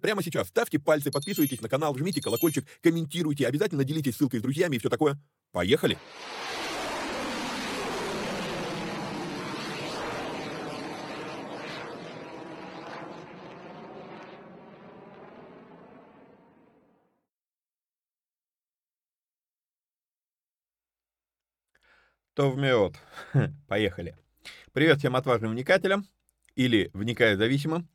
[0.00, 4.76] прямо сейчас ставьте пальцы, подписывайтесь на канал, жмите колокольчик, комментируйте, обязательно делитесь ссылкой с друзьями
[4.76, 5.18] и все такое.
[5.52, 5.98] Поехали!
[22.36, 22.92] То в мед.
[23.66, 24.14] Поехали.
[24.74, 26.06] Привет всем отважным вникателям
[26.54, 27.88] или вникая зависимым.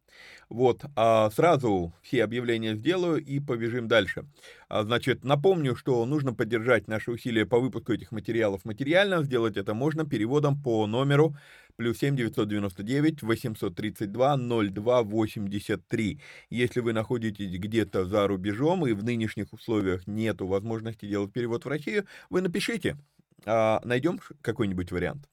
[0.51, 4.25] Вот, а сразу все объявления сделаю и побежим дальше.
[4.67, 9.23] А, значит, напомню, что нужно поддержать наши усилия по выпуску этих материалов материально.
[9.23, 11.37] Сделать это можно переводом по номеру
[11.77, 16.21] плюс 7 999 832 02 83.
[16.49, 21.69] Если вы находитесь где-то за рубежом и в нынешних условиях нету возможности делать перевод в
[21.69, 22.97] Россию, вы напишите,
[23.45, 25.30] а, найдем какой-нибудь вариант.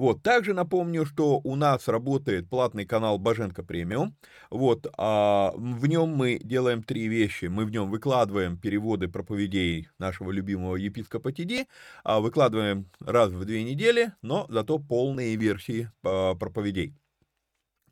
[0.00, 4.16] Вот, также напомню, что у нас работает платный канал Боженко Премиум.
[4.48, 7.44] Вот, а в нем мы делаем три вещи.
[7.44, 11.66] Мы в нем выкладываем переводы проповедей нашего любимого епископа Тиди,
[12.02, 16.99] а выкладываем раз в две недели, но зато полные версии а, проповедей.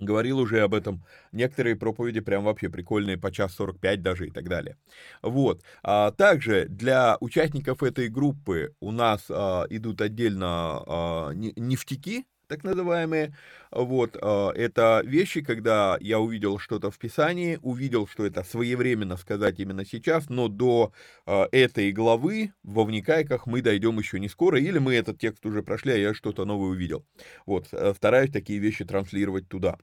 [0.01, 1.05] Говорил уже об этом.
[1.33, 4.77] Некоторые проповеди прям вообще прикольные, по час 45 даже и так далее.
[5.23, 5.63] Вот.
[5.83, 13.37] А также для участников этой группы у нас а, идут отдельно а, нефтяки, так называемые.
[13.71, 19.61] Вот, а, это вещи, когда я увидел что-то в Писании, увидел, что это своевременно сказать
[19.61, 20.93] именно сейчас, но до
[21.27, 25.63] а, этой главы во вникайках мы дойдем еще не скоро, или мы этот текст уже
[25.63, 27.07] прошли, а я что-то новое увидел.
[27.47, 29.79] Вот, э, стараюсь такие вещи транслировать туда.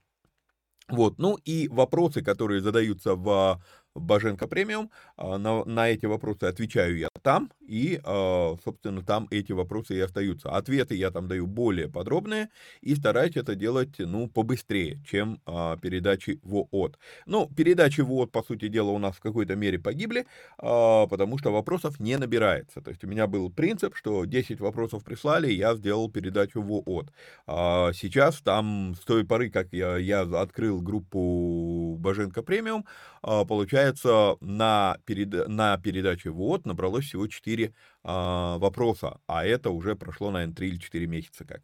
[0.88, 3.60] Вот, ну и вопросы, которые задаются в
[3.98, 4.90] Боженко премиум.
[5.16, 10.00] А, на, на эти вопросы отвечаю я там, и, а, собственно, там эти вопросы и
[10.00, 10.50] остаются.
[10.50, 12.48] Ответы я там даю более подробные,
[12.80, 16.98] и стараюсь это делать, ну, побыстрее, чем а, передачи ВООТ.
[17.26, 20.26] Ну, передачи ВООТ, по сути дела, у нас в какой-то мере погибли,
[20.56, 22.80] потому что вопросов не набирается.
[22.80, 27.12] То есть у меня был принцип, что 10 вопросов прислали, я сделал передачу ВООТ.
[27.46, 32.86] Сейчас там, с той поры, как я, я открыл группу у Боженко премиум,
[33.22, 35.48] а, получается, на, перед...
[35.48, 40.76] на передаче «Вот» набралось всего 4 а, вопроса, а это уже прошло, наверное, 3 или
[40.76, 41.62] 4 месяца как.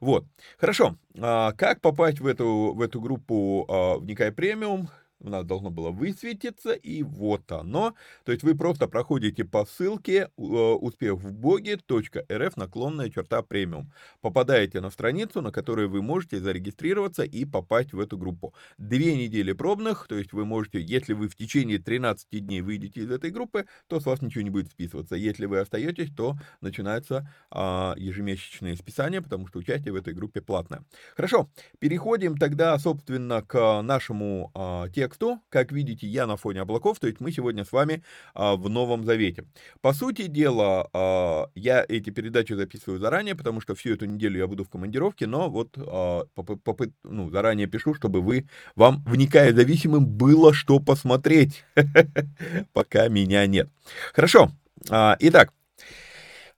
[0.00, 0.26] Вот,
[0.58, 3.66] хорошо, а, как попасть в эту, в эту группу
[4.00, 4.88] «Вникай премиум»?
[5.24, 7.94] У нас должно было высветиться, и вот оно.
[8.24, 13.90] То есть вы просто проходите по ссылке э, успехвбоге.рф наклонная черта премиум.
[14.20, 18.54] Попадаете на страницу, на которой вы можете зарегистрироваться и попасть в эту группу.
[18.76, 23.10] Две недели пробных, то есть вы можете, если вы в течение 13 дней выйдете из
[23.10, 25.16] этой группы, то с вас ничего не будет списываться.
[25.16, 30.84] Если вы остаетесь, то начинается а, ежемесячное списание, потому что участие в этой группе платное.
[31.16, 31.48] Хорошо,
[31.78, 35.40] переходим тогда, собственно, к нашему а, тексту тексту.
[35.48, 38.02] Как видите, я на фоне облаков, то есть мы сегодня с вами
[38.34, 39.44] а, в Новом Завете.
[39.80, 44.46] По сути дела, а, я эти передачи записываю заранее, потому что всю эту неделю я
[44.46, 48.46] буду в командировке, но вот а, попы, ну, заранее пишу, чтобы вы,
[48.76, 51.64] вам, вникая зависимым, было что посмотреть,
[52.72, 53.68] пока меня нет.
[54.12, 54.50] Хорошо,
[54.90, 55.52] а, итак,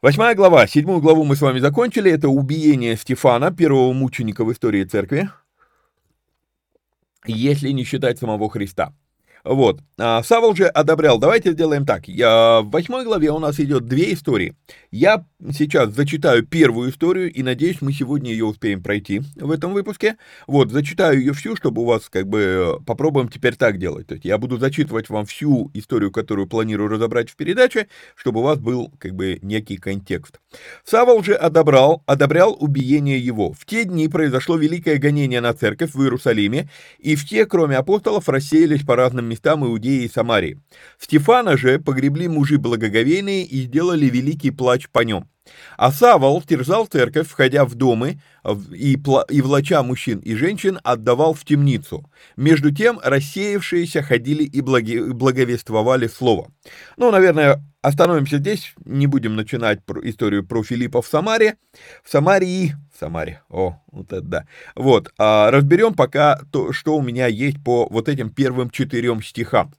[0.02, 4.84] Восьмая глава, седьмую главу мы с вами закончили, это убиение Стефана, первого мученика в истории
[4.84, 5.30] церкви
[7.28, 8.94] если не считать самого Христа.
[9.46, 9.80] Вот.
[9.98, 11.18] А, Савол же одобрял.
[11.18, 12.08] Давайте сделаем так.
[12.08, 14.56] Я, в восьмой главе у нас идет две истории.
[14.90, 20.16] Я сейчас зачитаю первую историю, и надеюсь, мы сегодня ее успеем пройти в этом выпуске.
[20.48, 24.08] Вот, зачитаю ее всю, чтобы у вас, как бы, попробуем теперь так делать.
[24.08, 28.42] То есть я буду зачитывать вам всю историю, которую планирую разобрать в передаче, чтобы у
[28.42, 30.40] вас был, как бы, некий контекст.
[30.84, 33.52] Савол же одобрал, одобрял убиение его.
[33.52, 38.28] В те дни произошло великое гонение на церковь в Иерусалиме, и в те, кроме апостолов,
[38.28, 40.60] рассеялись по разным местам Иудеи и Самарии.
[40.98, 45.28] Стефана же погребли мужи благоговейные и сделали великий плач по нем.
[45.76, 48.20] А Савол терзал церковь, входя в домы,
[48.72, 48.96] и,
[49.30, 52.08] и влача мужчин и женщин отдавал в темницу.
[52.36, 56.50] Между тем рассеявшиеся ходили и благи, благовествовали слово.
[56.96, 61.56] Ну, наверное, остановимся здесь, не будем начинать про историю про Филиппа в Самаре.
[62.02, 64.46] В Самарии, в Самаре, о, вот это да.
[64.74, 69.72] Вот, а разберем пока то, что у меня есть по вот этим первым четырем стихам.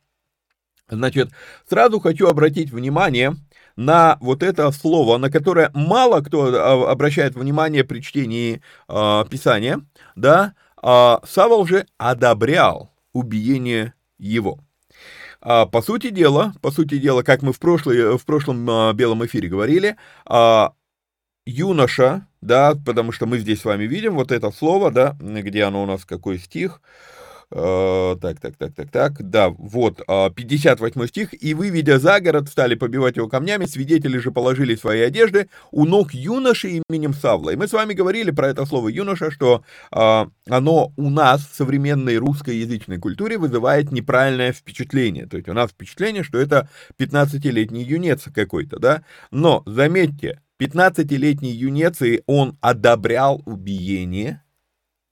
[0.90, 1.32] Значит,
[1.70, 3.36] сразу хочу обратить внимание
[3.78, 9.82] на вот это слово, на которое мало кто а, обращает внимание при чтении э, Писания,
[10.16, 14.60] да, а Савол же одобрял убиение его.
[15.40, 19.26] А, по сути дела, по сути дела, как мы в, прошлый, в прошлом а, белом
[19.26, 19.96] эфире говорили,
[20.26, 20.74] а,
[21.46, 25.84] юноша, да, потому что мы здесь с вами видим вот это слово, да, где оно
[25.84, 27.17] у нас, какой стих, Э,
[27.50, 31.44] так, так, так, так, так, да, вот, 58 э, стих.
[31.44, 35.86] «И, вы, видя за город, стали побивать его камнями, свидетели же положили свои одежды у
[35.86, 37.52] ног юноши именем Савла».
[37.52, 41.56] И мы с вами говорили про это слово «юноша», что э, оно у нас в
[41.56, 45.26] современной русскоязычной культуре вызывает неправильное впечатление.
[45.26, 46.70] То есть у нас впечатление, что это
[47.00, 49.04] 15-летний юнец какой-то, да?
[49.32, 54.42] Но, заметьте, 15-летний юнец, и он одобрял убиение–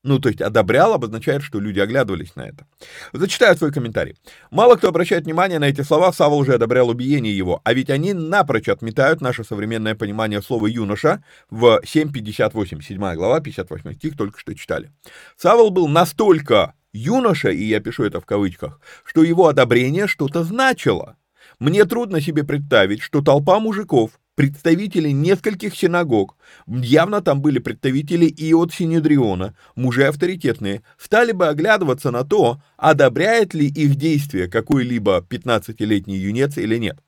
[0.06, 2.68] ну, то есть одобрял обозначает, что люди оглядывались на это.
[3.12, 4.16] Зачитаю свой комментарий.
[4.52, 8.14] Мало кто обращает внимание на эти слова, Савва уже одобрял убиение его, а ведь они
[8.14, 14.54] напрочь отметают наше современное понимание слова «юноша» в 7.58, 7 глава, 58 стих, только что
[14.54, 14.92] читали.
[15.38, 21.18] Савол был настолько юноша, и я пишу это в кавычках, что его одобрение что-то значило.
[21.60, 26.38] Мне трудно себе представить, что толпа мужиков, представители нескольких синагог,
[26.68, 33.54] явно там были представители и от Синедриона, мужи авторитетные, стали бы оглядываться на то, одобряет
[33.54, 37.00] ли их действие какой-либо 15-летний юнец или нет.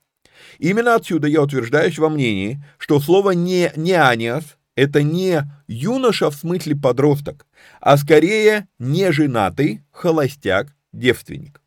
[0.60, 6.76] Именно отсюда я утверждаюсь во мнении, что слово «не неаниас»— это не юноша в смысле
[6.76, 7.46] подросток,
[7.82, 11.62] а скорее неженатый, холостяк, девственник.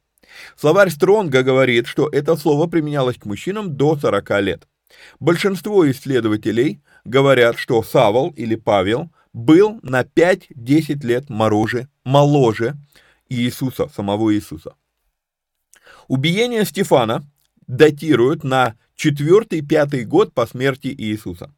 [0.56, 4.68] Словарь Стронга говорит, что это слово применялось к мужчинам до 40 лет.
[5.20, 12.74] Большинство исследователей говорят, что Савол или Павел был на 5-10 лет моложе, моложе
[13.28, 14.74] Иисуса, самого Иисуса.
[16.08, 17.22] Убиение Стефана
[17.66, 21.50] датируют на четвертый-пятый год по смерти Иисуса.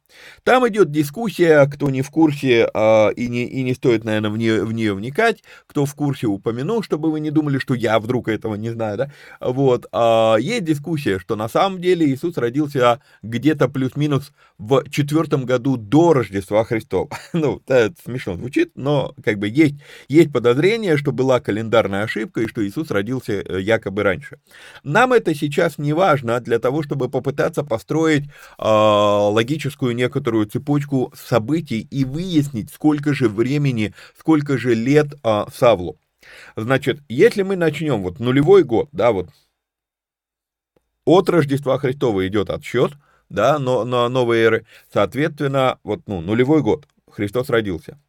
[0.43, 4.37] Там идет дискуссия, кто не в курсе э, и, не, и не стоит, наверное, в
[4.37, 8.29] нее, в нее вникать, кто в курсе упомяну, чтобы вы не думали, что я вдруг
[8.29, 13.67] этого не знаю, да, вот, э, есть дискуссия, что на самом деле Иисус родился где-то
[13.67, 17.09] плюс-минус в четвертом году до Рождества Христова.
[17.33, 19.75] ну, это смешно звучит, но как бы есть,
[20.07, 24.39] есть подозрение, что была календарная ошибка и что Иисус родился э, якобы раньше.
[24.85, 27.32] Нам это сейчас не важно для того, чтобы попытаться
[27.63, 35.47] построить э, логическую некоторую цепочку событий и выяснить, сколько же времени, сколько же лет а,
[35.53, 35.97] Савлу.
[36.55, 39.29] Значит, если мы начнем вот нулевой год, да, вот
[41.05, 42.93] от Рождества Христова идет отсчет,
[43.29, 47.99] да, но, на новой эры, соответственно, вот, ну, нулевой год, Христос родился.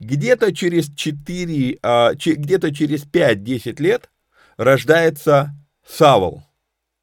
[0.00, 4.10] Где-то через 4, а, че, где-то через 5-10 лет
[4.56, 5.54] рождается
[5.86, 6.42] Савол,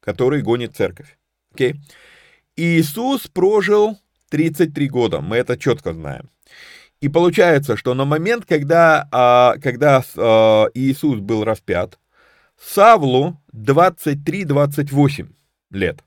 [0.00, 1.19] который гонит церковь.
[1.54, 1.76] Okay?
[2.56, 3.98] Иисус прожил
[4.30, 6.30] 33 года, мы это четко знаем.
[7.00, 11.98] И получается, что на момент, когда, а, когда а, Иисус был распят,
[12.58, 15.28] Савлу 23-28
[15.70, 16.04] лет.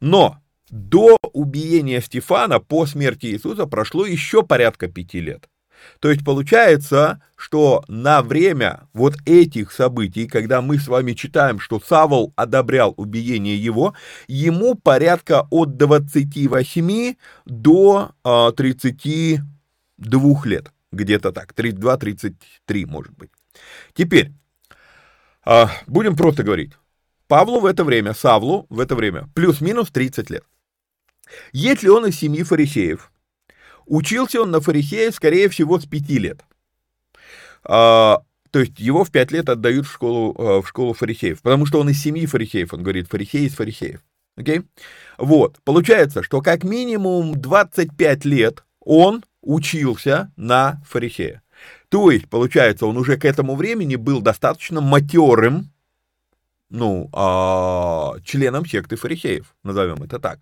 [0.00, 0.38] Но
[0.70, 5.48] до убиения Стефана по смерти Иисуса прошло еще порядка пяти лет.
[6.00, 11.80] То есть получается, что на время вот этих событий, когда мы с вами читаем, что
[11.80, 13.94] Савол одобрял убиение его,
[14.28, 17.14] ему порядка от 28
[17.46, 18.12] до
[18.56, 19.42] 32
[20.12, 20.72] а, лет.
[20.92, 23.30] Где-то так, 32-33 может быть.
[23.94, 24.32] Теперь,
[25.44, 26.72] а, будем просто говорить.
[27.26, 30.44] Павлу в это время, Савлу в это время, плюс-минус 30 лет.
[31.52, 33.12] Если он из семьи фарисеев,
[33.90, 36.44] учился он на фарисея, скорее всего, с 5 лет.
[37.64, 41.66] А, то есть его в 5 лет отдают в школу, а, в школу фарисеев, потому
[41.66, 44.00] что он из семьи фарисеев, он говорит, фарисей из фарисеев.
[44.38, 44.64] Okay?
[45.18, 51.42] Вот, получается, что как минимум 25 лет он учился на фарисея.
[51.88, 55.72] То есть, получается, он уже к этому времени был достаточно матерым,
[56.70, 60.38] ну, а, членом секты фарисеев, назовем это так.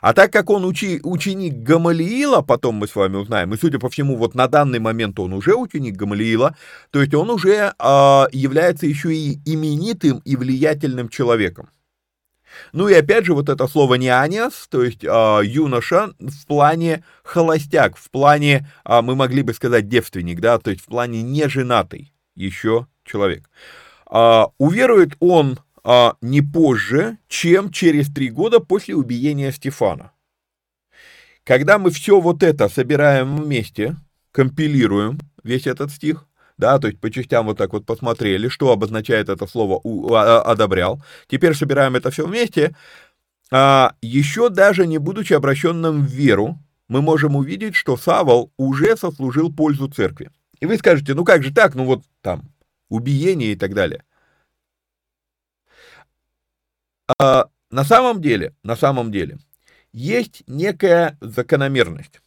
[0.00, 3.90] А так как он учи, ученик Гамалиила, потом мы с вами узнаем, и судя по
[3.90, 6.56] всему, вот на данный момент он уже ученик Гамалиила,
[6.90, 11.68] то есть он уже а, является еще и именитым и влиятельным человеком.
[12.72, 17.96] Ну и опять же вот это слово «неаниас», то есть э, юноша в плане холостяк,
[17.96, 22.86] в плане, э, мы могли бы сказать девственник, да, то есть в плане неженатый еще
[23.04, 23.50] человек.
[24.10, 30.12] Э, уверует он э, не позже, чем через три года после убиения Стефана.
[31.44, 33.96] Когда мы все вот это собираем вместе,
[34.32, 36.26] компилируем весь этот стих,
[36.58, 41.02] да, то есть по частям вот так вот посмотрели, что обозначает это слово а, «одобрял».
[41.28, 42.74] Теперь собираем это все вместе.
[43.52, 49.52] А, еще даже не будучи обращенным в веру, мы можем увидеть, что Савол уже сослужил
[49.52, 50.30] пользу церкви.
[50.60, 52.42] И вы скажете, ну как же так, ну вот там,
[52.88, 54.02] убиение и так далее.
[57.18, 59.38] А, на самом деле, на самом деле,
[59.92, 62.20] есть некая закономерность.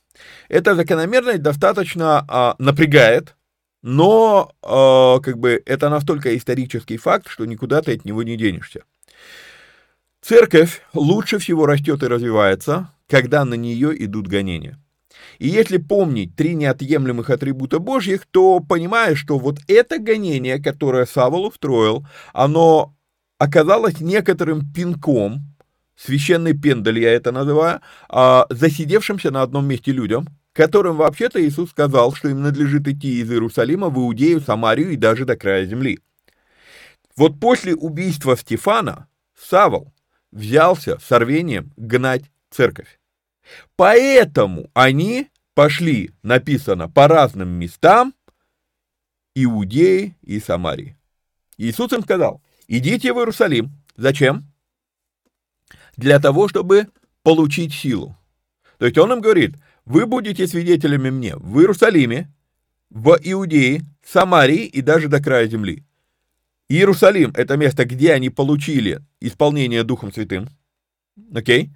[0.49, 3.35] Эта закономерность достаточно а, напрягает,
[3.81, 8.83] но э, как бы это настолько исторический факт, что никуда ты от него не денешься.
[10.21, 14.77] Церковь лучше всего растет и развивается, когда на нее идут гонения.
[15.37, 21.45] И если помнить три неотъемлемых атрибута Божьих, то понимаешь, что вот это гонение, которое Савол
[21.45, 22.93] устроил, оно
[23.39, 25.39] оказалось некоторым пинком,
[25.95, 32.13] священный пендаль я это называю, а, засидевшимся на одном месте людям, которым вообще-то Иисус сказал,
[32.13, 35.99] что им надлежит идти из Иерусалима в Иудею, Самарию и даже до края земли.
[37.15, 39.93] Вот после убийства Стефана Савол
[40.31, 42.99] взялся с рвением гнать церковь.
[43.75, 48.13] Поэтому они пошли, написано, по разным местам
[49.33, 50.97] Иудеи и Самарии.
[51.57, 52.41] Иисус им сказал,
[52.77, 53.71] идите в Иерусалим.
[53.97, 54.45] Зачем?
[55.97, 56.87] Для того, чтобы
[57.23, 58.17] получить силу.
[58.77, 62.31] То есть он им говорит, вы будете свидетелями мне в Иерусалиме,
[62.89, 65.83] в Иудее, Самарии и даже до края земли.
[66.69, 70.47] Иерусалим– это место, где они получили исполнение Духом Святым.
[71.33, 71.71] Окей?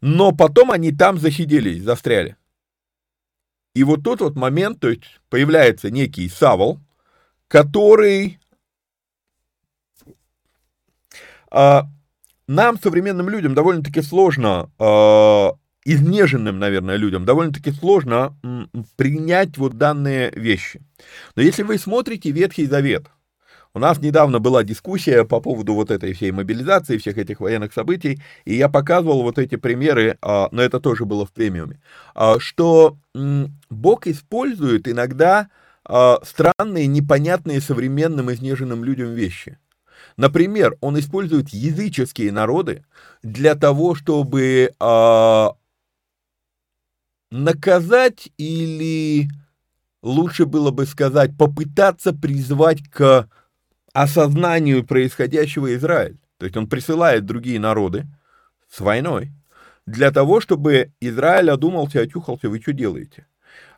[0.00, 2.36] Но потом они там засиделись, застряли.
[3.74, 6.80] И вот тут вот момент, то есть появляется некий Савол,
[7.48, 8.38] который
[10.06, 15.52] а, нам, современным людям, довольно-таки сложно а,
[15.84, 18.36] изнеженным, наверное, людям довольно-таки сложно
[18.96, 20.80] принять вот данные вещи.
[21.34, 23.06] Но если вы смотрите Ветхий Завет,
[23.74, 28.20] у нас недавно была дискуссия по поводу вот этой всей мобилизации, всех этих военных событий,
[28.44, 31.80] и я показывал вот эти примеры, а, но это тоже было в премиуме,
[32.14, 32.98] а, что
[33.70, 35.48] Бог использует иногда
[35.84, 39.58] а, странные, непонятные современным изнеженным людям вещи.
[40.16, 42.84] Например, он использует языческие народы
[43.22, 44.72] для того, чтобы
[47.30, 49.28] наказать или,
[50.02, 53.28] лучше было бы сказать, попытаться призвать к
[53.92, 56.18] осознанию происходящего Израиль.
[56.38, 58.06] То есть он присылает другие народы
[58.68, 59.32] с войной
[59.86, 63.26] для того, чтобы Израиль одумался, очухался, вы что делаете?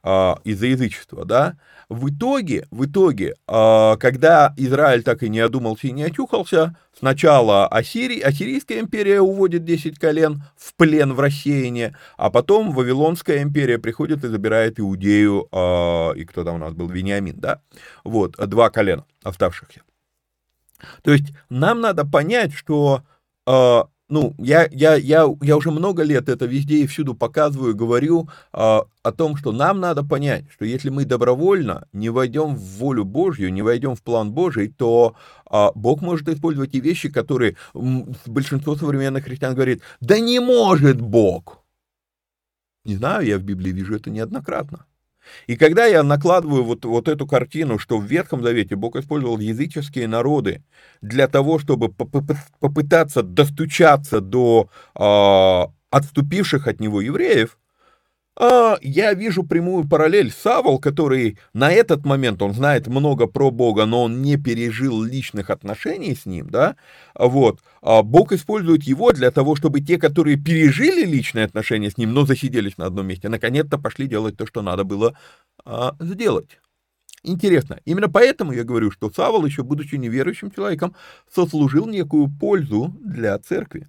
[0.05, 1.57] Из-за язычества, да,
[1.89, 7.67] в итоге, в итоге, а, когда Израиль так и не одумался и не очухался, сначала
[7.69, 14.25] Ассирий, Ассирийская империя уводит 10 колен в плен в рассеяние, а потом Вавилонская империя приходит
[14.25, 17.61] и забирает Иудею, а, и кто там у нас был, Вениамин, да,
[18.03, 19.83] вот, два колена оставшихся.
[21.03, 23.03] То есть нам надо понять, что
[23.47, 28.29] а, ну, я, я, я, я уже много лет это везде и всюду показываю, говорю
[28.53, 33.05] э, о том, что нам надо понять, что если мы добровольно не войдем в волю
[33.05, 35.17] Божью, не войдем в план Божий, то
[35.51, 37.57] э, Бог может использовать и вещи, которые
[38.27, 41.65] большинство современных христиан говорит, да не может Бог.
[42.85, 44.85] Не знаю, я в Библии вижу это неоднократно.
[45.47, 50.09] И когда я накладываю вот, вот эту картину, что в Ветхом Завете Бог использовал языческие
[50.09, 50.63] народы
[51.01, 57.59] для того, чтобы попытаться достучаться до э, отступивших от него евреев,
[58.37, 60.33] а, я вижу прямую параллель.
[60.33, 65.51] Савол, который на этот момент, он знает много про Бога, но он не пережил личных
[65.51, 66.77] отношений с ним, да,
[67.15, 72.13] вот, а Бог использует его для того, чтобы те, которые пережили личные отношения с ним,
[72.13, 75.17] но засиделись на одном месте, наконец-то пошли делать то, что надо было
[75.65, 76.59] а, сделать.
[77.23, 77.81] Интересно.
[77.87, 80.95] Именно поэтому я говорю, что Савол, еще будучи неверующим человеком,
[81.33, 83.89] сослужил некую пользу для церкви.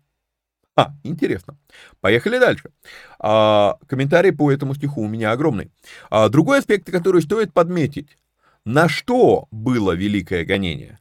[0.75, 1.57] А, интересно.
[2.01, 2.71] Поехали дальше.
[3.19, 5.71] А, комментарий по этому стиху у меня огромный.
[6.09, 8.17] А, другой аспект, который стоит подметить.
[8.65, 10.99] На что было великое гонение?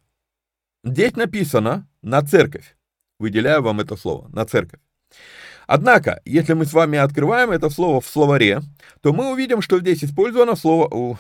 [0.85, 2.77] Здесь написано «на церковь».
[3.19, 4.81] Выделяю вам это слово «на церковь».
[5.67, 8.61] Однако, если мы с вами открываем это слово в словаре,
[9.01, 11.19] то мы увидим, что здесь использовано слово...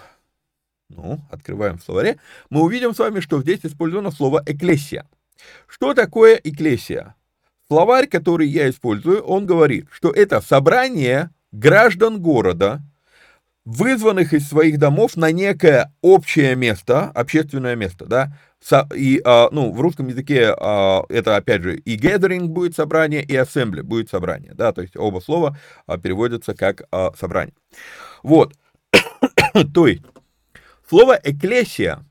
[0.91, 2.19] Ну, открываем в словаре.
[2.51, 5.09] Мы увидим с вами, что здесь использовано слово «экклесия».
[5.67, 7.15] Что такое «экклесия»?
[7.69, 12.83] Словарь, который я использую, он говорит, что это собрание граждан города,
[13.65, 18.37] вызванных из своих домов на некое общее место, общественное место, да,
[18.95, 23.35] и, а, ну, в русском языке а, это, опять же, и gathering будет собрание, и
[23.35, 26.83] assembly будет собрание, да, то есть оба слова а, переводятся как
[27.19, 27.55] собрание.
[28.23, 28.55] Вот,
[29.75, 30.03] то есть,
[30.89, 32.05] слово экклесия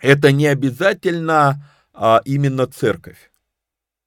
[0.00, 1.68] это не обязательно
[2.24, 3.31] именно церковь.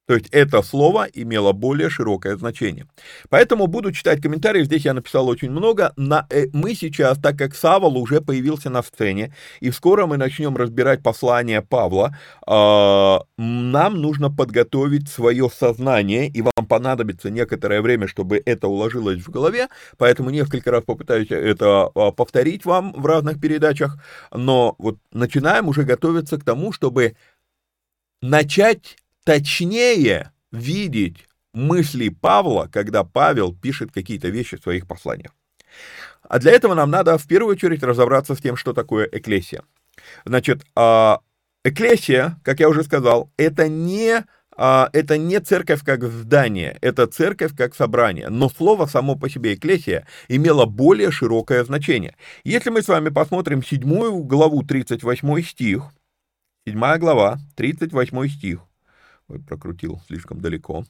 [0.07, 2.87] То есть это слово имело более широкое значение.
[3.29, 5.93] Поэтому буду читать комментарии, здесь я написал очень много.
[5.97, 10.55] На, э, мы сейчас, так как Савол уже появился на сцене, и скоро мы начнем
[10.55, 12.15] разбирать послание Павла,
[12.47, 19.31] э, нам нужно подготовить свое сознание, и вам понадобится некоторое время, чтобы это уложилось в
[19.31, 23.97] голове, поэтому несколько раз попытаюсь это э, повторить вам в разных передачах,
[24.31, 27.15] но вот начинаем уже готовиться к тому, чтобы
[28.21, 35.31] начать точнее видеть мысли Павла, когда Павел пишет какие-то вещи в своих посланиях.
[36.21, 39.63] А для этого нам надо в первую очередь разобраться с тем, что такое эклесия.
[40.25, 41.19] Значит, а,
[41.63, 44.23] эклесия, как я уже сказал, это не,
[44.55, 48.29] а, это не церковь как здание, это церковь как собрание.
[48.29, 52.15] Но слово само по себе эклесия имело более широкое значение.
[52.43, 53.81] Если мы с вами посмотрим 7
[54.23, 55.91] главу 38 стих,
[56.67, 58.61] 7 глава 38 стих,
[59.47, 60.85] Прокрутил слишком далеко.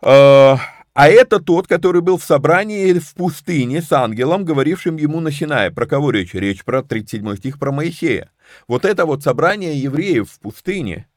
[0.00, 0.58] А,
[0.92, 5.70] а это тот, который был в собрании в пустыне с ангелом, говорившим ему на Синае.
[5.70, 6.34] Про кого речь?
[6.34, 8.30] Речь про 37 стих про Моисея.
[8.68, 11.08] Вот это вот собрание евреев в пустыне.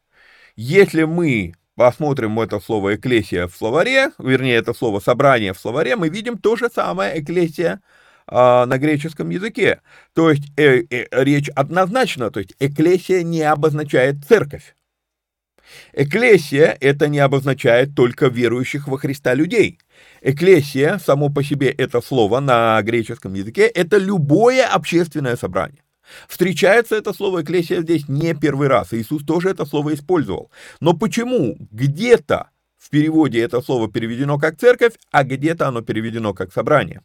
[0.55, 6.09] Если мы посмотрим это слово «экклесия» в словаре, вернее, это слово «собрание» в словаре, мы
[6.09, 7.81] видим то же самое «экклесия»
[8.25, 9.81] а, на греческом языке.
[10.13, 14.76] То есть э, э, речь однозначно, то есть «экклесия» не обозначает церковь.
[15.93, 19.79] Эклесия это не обозначает только верующих во Христа людей.
[20.21, 25.81] Эклесия, само по себе это слово на греческом языке, это любое общественное собрание.
[26.27, 30.51] Встречается это слово «экклесия» здесь не первый раз, Иисус тоже это слово использовал.
[30.79, 36.53] Но почему где-то в переводе это слово переведено как «церковь», а где-то оно переведено как
[36.53, 37.01] «собрание»?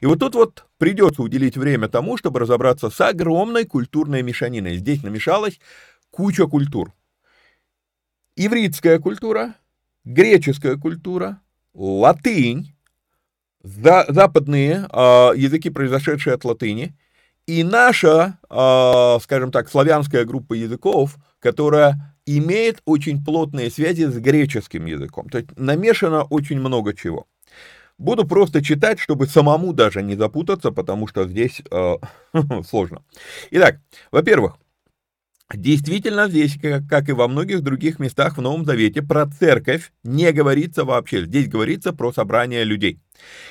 [0.00, 4.76] И вот тут вот придется уделить время тому, чтобы разобраться с огромной культурной мешаниной.
[4.76, 5.58] Здесь намешалась
[6.10, 6.92] куча культур
[8.36, 9.54] ивритская культура,
[10.04, 11.40] греческая культура,
[11.74, 12.74] латынь,
[13.62, 16.96] за, западные э, языки, произошедшие от латыни,
[17.46, 24.86] и наша, э, скажем так, славянская группа языков, которая имеет очень плотные связи с греческим
[24.86, 25.28] языком.
[25.28, 27.26] То есть намешано очень много чего.
[27.98, 31.94] Буду просто читать, чтобы самому даже не запутаться, потому что здесь э,
[32.68, 33.02] сложно.
[33.50, 34.58] Итак, во-первых,
[35.54, 40.84] Действительно, здесь, как и во многих других местах в Новом Завете, про церковь не говорится
[40.84, 41.24] вообще.
[41.24, 42.98] Здесь говорится про собрание людей.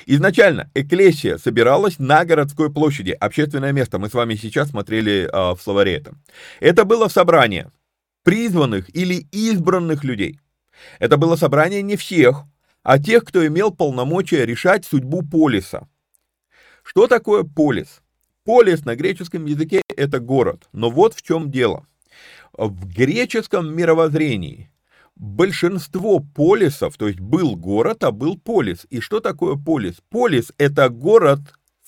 [0.04, 3.98] Изначально эклесия собиралась на городской площади, общественное место.
[3.98, 6.14] Мы с вами сейчас смотрели э, в словаре это.
[6.60, 7.70] Это было собрание
[8.24, 10.38] призванных или избранных людей.
[10.98, 12.42] Это было собрание не всех,
[12.82, 15.88] а тех, кто имел полномочия решать судьбу полиса.
[16.82, 18.02] Что такое полис?
[18.46, 20.68] Полис на греческом языке– это город.
[20.72, 21.84] Но вот в чем дело.
[22.52, 24.70] В греческом мировоззрении
[25.16, 28.86] большинство полисов, то есть был город, а был полис.
[28.88, 29.96] И что такое полис?
[30.10, 31.40] Полис– это город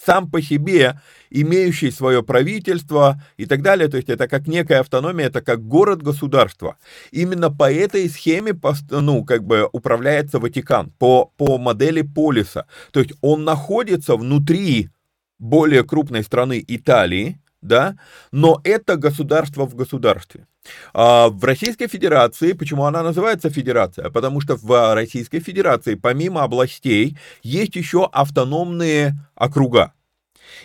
[0.05, 3.87] сам по себе, имеющий свое правительство и так далее.
[3.87, 6.77] То есть это как некая автономия, это как город-государство.
[7.13, 8.59] Именно по этой схеме
[8.91, 12.67] ну, как бы управляется Ватикан, по, по модели полиса.
[12.91, 14.91] То есть он находится внутри
[15.39, 17.97] более крупной страны Италии, да,
[18.33, 20.47] но это государство в государстве.
[20.93, 24.11] А в Российской Федерации, почему она называется Федерация?
[24.11, 29.93] Потому что в Российской Федерации помимо областей есть еще автономные округа.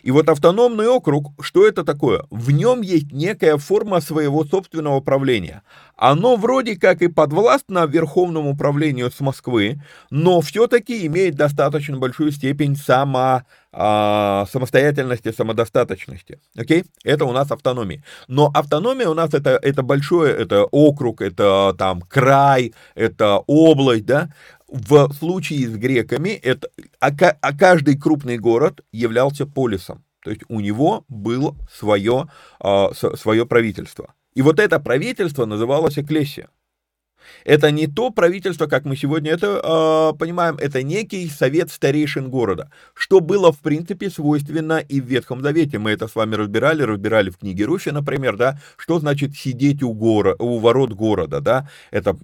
[0.01, 2.25] И вот автономный округ, что это такое?
[2.29, 5.63] В нем есть некая форма своего собственного правления.
[5.95, 12.75] Оно вроде как и подвластно Верховному управлению с Москвы, но все-таки имеет достаточно большую степень
[12.75, 16.39] само, а, самостоятельности, самодостаточности.
[16.57, 16.85] Окей?
[17.03, 18.03] Это у нас автономия.
[18.27, 24.29] Но автономия у нас это, это большое, это округ, это там край, это область, да?
[24.73, 26.67] В случае с греками это,
[26.99, 30.03] а, а каждый крупный город являлся полисом.
[30.23, 32.27] То есть у него было свое,
[32.59, 34.13] а, свое правительство.
[34.33, 36.49] И вот это правительство называлось Эклесия.
[37.45, 42.69] Это не то правительство, как мы сегодня это э, понимаем, это некий совет старейшин города,
[42.93, 45.79] что было, в принципе, свойственно и в Ветхом Завете.
[45.79, 49.93] Мы это с вами разбирали, разбирали в книге Руфи, например, да, что значит сидеть у,
[49.93, 52.17] гора, у ворот города, да, это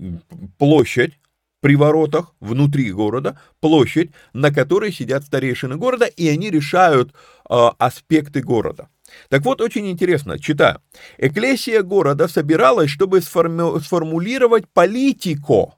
[0.58, 1.14] площадь,
[1.62, 7.14] при воротах внутри города площадь, на которой сидят старейшины города, и они решают
[7.50, 8.90] э, аспекты города.
[9.30, 10.82] Так вот, очень интересно, читаю.
[11.18, 15.76] Эклесия города собиралась, чтобы сформи- сформулировать политико.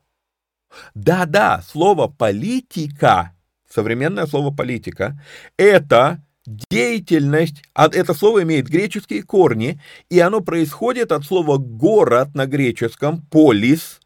[0.94, 3.34] Да-да, слово политика,
[3.70, 5.20] современное слово политика,
[5.58, 12.46] это деятельность, а это слово имеет греческие корни, и оно происходит от слова город на
[12.46, 14.01] греческом, полис,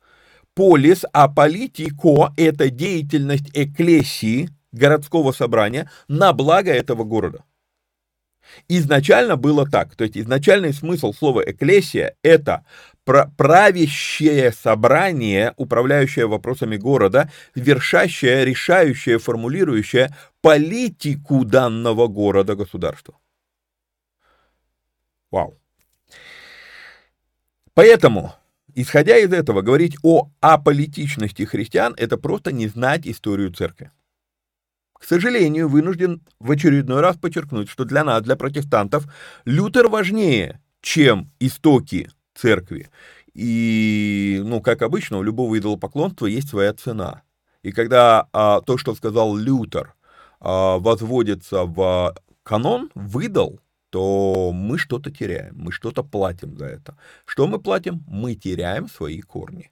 [0.55, 7.43] Полис, а политико– это деятельность эклесии, городского собрания, на благо этого города.
[8.69, 12.65] Изначально было так, то есть изначальный смысл слова «эклесия»– это
[13.03, 23.17] правящее собрание, управляющее вопросами города, вершащее, решающее, формулирующее политику данного города-государства.
[25.31, 25.55] Вау.
[27.73, 28.33] Поэтому
[28.77, 33.89] Исходя из этого, говорить о аполитичности христиан– это просто не знать историю церкви.
[34.99, 39.05] К сожалению, вынужден в очередной раз подчеркнуть, что для нас, для протестантов,
[39.45, 42.89] Лютер важнее, чем истоки церкви.
[43.33, 47.21] И, ну, как обычно, у любого идолопоклонства есть своя цена.
[47.63, 49.95] И когда а, то, что сказал Лютер,
[50.41, 53.61] а, возводится в канон, выдал,
[53.95, 56.97] то мы что-то теряем, мы что-то платим за это.
[57.23, 58.03] Что мы платим?
[58.07, 59.71] Мы теряем свои корни.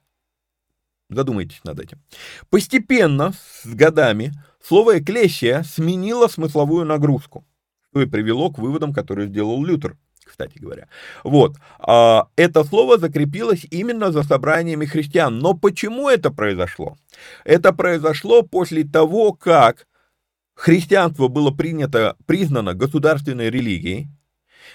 [1.10, 2.00] Задумайтесь над этим.
[2.48, 4.32] Постепенно, с годами,
[4.62, 7.44] слово «эклесия» сменило смысловую нагрузку,
[7.90, 10.88] что и привело к выводам, которые сделал Лютер, кстати говоря.
[11.22, 11.56] Вот.
[11.78, 15.38] А, это слово закрепилось именно за собраниями христиан.
[15.38, 16.96] Но почему это произошло?
[17.44, 19.86] Это произошло после того, как
[20.54, 24.08] христианство было принято, признано государственной религией,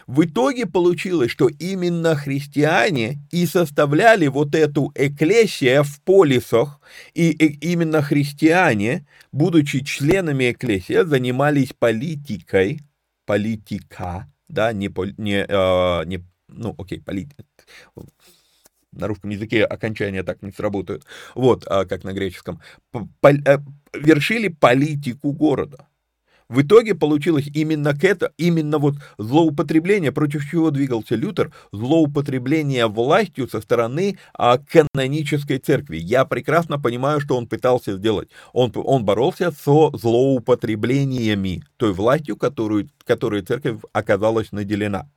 [0.07, 6.79] в итоге получилось, что именно христиане и составляли вот эту эклесия в полисах,
[7.13, 12.81] и именно христиане, будучи членами эклесия, занимались политикой,
[13.25, 17.43] политика, да, не, не, э, не ну, окей, политика,
[18.91, 22.61] на русском языке окончания так не сработают, вот, а как на греческом,
[22.93, 23.57] э,
[23.93, 25.89] вершили политику города.
[26.49, 33.47] В итоге получилось именно к это, именно вот злоупотребление, против чего двигался Лютер, злоупотребление властью
[33.47, 35.97] со стороны а, канонической церкви.
[35.97, 38.29] Я прекрасно понимаю, что он пытался сделать.
[38.51, 45.07] Он, он боролся со злоупотреблениями той властью, которую, которой церковь оказалась наделена.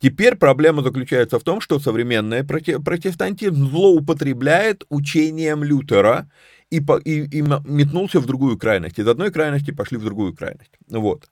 [0.00, 6.28] Теперь проблема заключается в том, что современный протестантизм злоупотребляет учением Лютера
[6.70, 8.98] и, по, и, и метнулся в другую крайность.
[8.98, 10.72] Из одной крайности пошли в другую крайность.
[10.88, 11.30] Вот.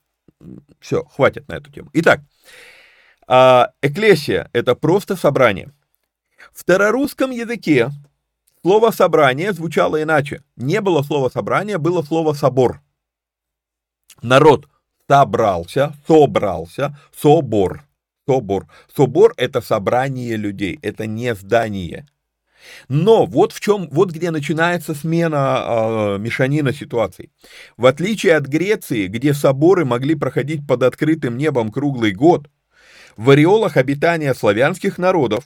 [0.80, 1.90] Все, хватит на эту тему.
[1.92, 2.20] Итак,
[3.26, 5.72] А эклесия– это просто собрание.
[6.52, 7.90] В старорусском языке
[8.62, 10.42] слово «собрание» звучало иначе.
[10.56, 12.80] Не было слова «собрание», было слово «собор».
[14.22, 14.68] Народ
[15.08, 17.84] собрался, собрался, собор,
[18.26, 18.66] собор.
[18.94, 22.06] Собор– это собрание людей, это не здание.
[22.88, 27.30] Но вот в чем, вот где начинается смена э, мешанина ситуаций.
[27.76, 32.48] В отличие от Греции, где соборы могли проходить под открытым небом круглый год,
[33.16, 35.44] в ореолах обитания славянских народов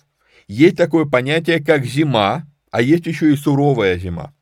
[0.48, 4.34] есть такое понятие, как зима, а есть еще и суровая зима.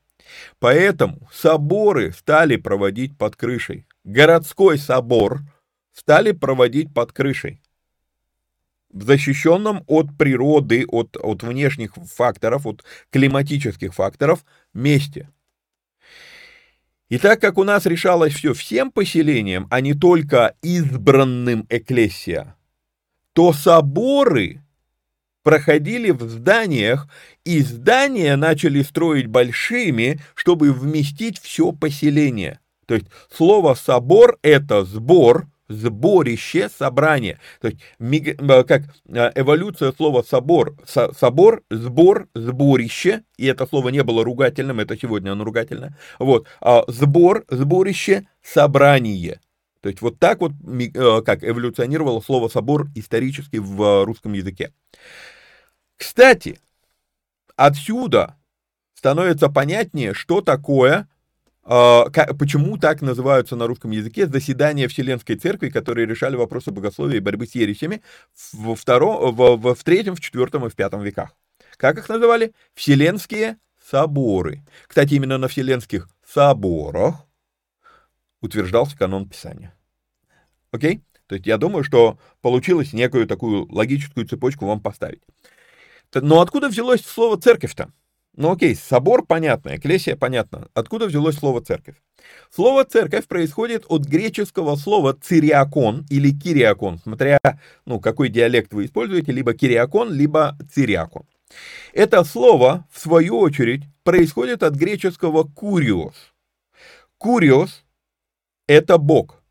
[0.59, 3.87] Поэтому соборы стали проводить под крышей.
[4.05, 5.41] Городской собор
[5.93, 7.61] стали проводить под крышей.
[8.93, 15.29] Защищенном от природы, от, от внешних факторов, от климатических факторов месте.
[17.09, 22.57] И так как у нас решалось все всем поселениям, а не только избранным эклесия,
[23.33, 24.63] то соборы
[25.43, 27.09] проходили в зданиях,
[27.45, 32.61] и здания начали строить большими, чтобы вместить все поселение.
[32.85, 37.39] То есть слово «собор»— это сбор, сборище, собрание.
[37.61, 44.03] То есть э, как э, эволюция слова «собор», собор, сбор, сборище, и это слово не
[44.03, 45.97] было ругательным, это сегодня оно ругательное.
[46.19, 49.41] Вот, а сбор, сборище, собрание.
[49.81, 54.73] То есть вот так вот, э, как эволюционировало слово «собор» исторически в русском языке.
[55.97, 56.61] Кстати,
[57.57, 58.37] отсюда
[58.95, 61.09] становится понятнее, что такое,
[61.69, 67.47] почему так называются на русском языке заседания Вселенской Церкви, которые решали вопросы богословия и борьбы
[67.47, 68.01] с ересями
[68.53, 71.35] в, втором, в, в, в третьем, в четвертом и в пятом веках.
[71.77, 72.55] Как их называли?
[72.75, 73.59] Вселенские
[73.91, 74.65] соборы.
[74.87, 77.27] Кстати, именно на Вселенских соборах
[78.41, 79.75] утверждался канон Писания.
[80.71, 81.03] Окей?
[81.27, 85.21] То есть я думаю, что получилось некую такую логическую цепочку вам поставить.
[86.15, 87.93] Но откуда взялось слово церковь-то?
[88.39, 90.69] Ну окей, собор понятно, экклесия понятно.
[90.73, 91.97] Откуда взялось слово церковь?
[92.55, 97.41] Слово церковь происходит от греческого слова цириакон или кириакон, смотря
[97.85, 101.25] ну, какой диалект вы используете, либо кириакон, либо цириакон.
[101.93, 106.15] Это слово, в свою очередь, происходит от греческого куриос.
[107.19, 107.83] Куриос–
[108.69, 109.43] это Бог.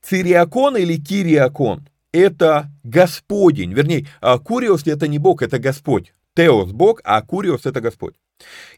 [0.00, 6.12] Цириакон или кириакон это Господень, вернее, а, Куриос это не Бог, это Господь.
[6.34, 8.14] Теос Бог, а Куриос это Господь.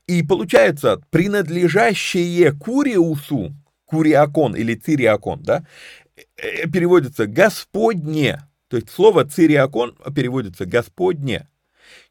[0.06, 5.64] И получается, принадлежащее Куриусу, Куриакон или Цириакон, да,
[6.36, 8.40] э, переводится Господне.
[8.68, 11.48] То есть слово Цириакон переводится Господне.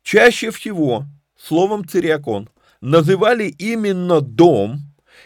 [0.04, 2.50] Чаще всего словом Цириакон
[2.82, 4.80] называли именно дом,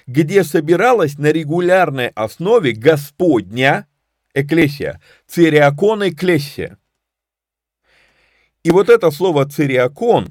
[0.08, 3.88] где собиралась на регулярной основе Господня,
[4.34, 6.78] эклесия, цириакон эклесия.
[8.66, 10.30] И вот это слово цириакон,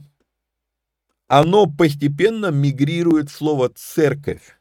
[1.28, 4.58] оно постепенно мигрирует в слово церковь.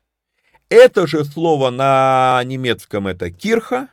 [0.70, 3.90] Это же слово на немецком это кирха,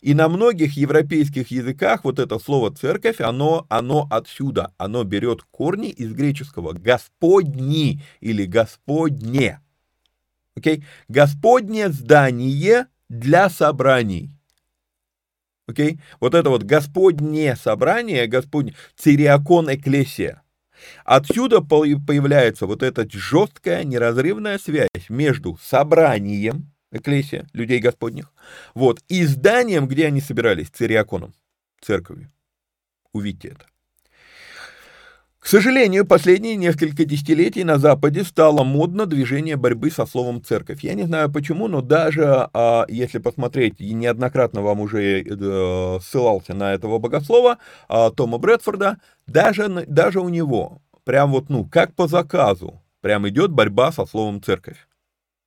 [0.00, 5.90] и на многих европейских языках вот это слово церковь, оно, оно отсюда, оно берет корни
[5.90, 9.60] из греческого господни или господне.
[10.56, 10.82] Okay?
[11.08, 14.37] Господне здание для собраний.
[15.68, 15.92] Окей?
[15.92, 16.00] Okay?
[16.18, 20.42] Вот это вот Господне собрание, Господне, Цириакон Экклесия.
[21.04, 28.32] Отсюда появляется вот эта жесткая, неразрывная связь между собранием, Экклесия, людей Господних,
[28.74, 31.34] вот, и зданием, где они собирались, Цириаконом,
[31.82, 32.30] церковью.
[33.12, 33.66] Увидите это.
[35.48, 40.84] К сожалению, последние несколько десятилетий на Западе стало модно движение борьбы со словом «церковь».
[40.84, 46.52] Я не знаю почему, но даже а, если посмотреть, и неоднократно вам уже э, ссылался
[46.52, 47.56] на этого богослова,
[47.88, 53.50] а, Тома Брэдфорда, даже, даже у него, прям вот, ну, как по заказу, прям идет
[53.50, 54.86] борьба со словом «церковь».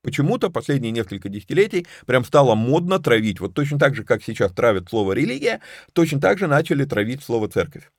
[0.02, 3.40] Почему-то последние несколько десятилетий прям стало модно травить.
[3.40, 5.62] Вот точно так же, как сейчас травят слово «религия»,
[5.94, 7.92] точно так же начали травить слово «церковь».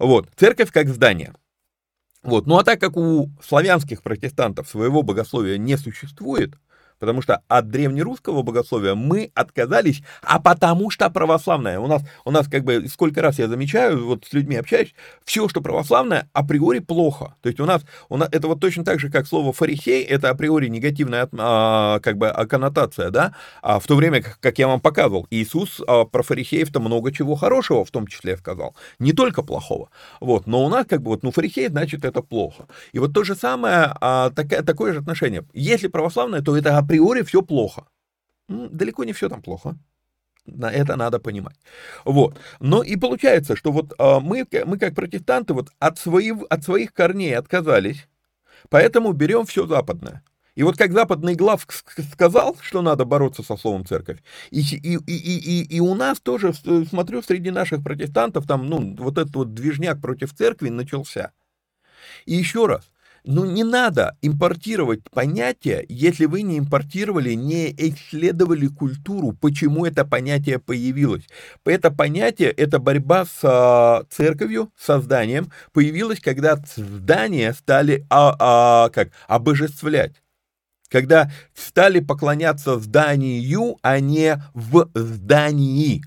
[0.00, 1.32] Вот, церковь как здание.
[2.24, 6.54] Вот, ну а так как у славянских протестантов своего богословия не существует,
[7.04, 11.78] потому что от древнерусского богословия мы отказались, а потому что православное.
[11.78, 15.46] У нас, у нас как бы, сколько раз я замечаю, вот с людьми общаюсь, все,
[15.48, 17.34] что православное, априори плохо.
[17.42, 20.30] То есть у нас, у нас это вот точно так же, как слово фарисей, это
[20.30, 25.26] априори негативная а, как бы коннотация, да, а в то время, как я вам показывал,
[25.30, 29.90] Иисус а, про фарисеев-то много чего хорошего в том числе сказал, не только плохого.
[30.20, 32.66] Вот, но у нас как бы вот, ну, фарисей, значит, это плохо.
[32.92, 35.44] И вот то же самое, а, такое, такое же отношение.
[35.52, 36.93] Если православное, то это априори
[37.24, 37.86] все плохо.
[38.48, 39.76] Далеко не все там плохо.
[40.46, 41.56] это надо понимать.
[42.04, 42.38] Вот.
[42.60, 46.92] Но и получается, что вот а, мы, мы как протестанты вот от, своих, от своих
[46.92, 48.06] корней отказались,
[48.68, 50.22] поэтому берем все западное.
[50.54, 51.66] И вот как западный глав
[52.12, 56.52] сказал, что надо бороться со словом церковь, и, и, и, и, и у нас тоже,
[56.54, 61.32] смотрю, среди наших протестантов, там, ну, вот этот вот движняк против церкви начался.
[62.24, 62.88] И еще раз,
[63.24, 70.58] ну, не надо импортировать понятия, если вы не импортировали, не исследовали культуру, почему это понятие
[70.58, 71.26] появилось.
[71.64, 79.10] Это понятие, это борьба с а, церковью, созданием, появилось, когда здания стали а, а, как,
[79.26, 80.20] обожествлять
[80.90, 86.04] когда стали поклоняться зданию, а не в здании.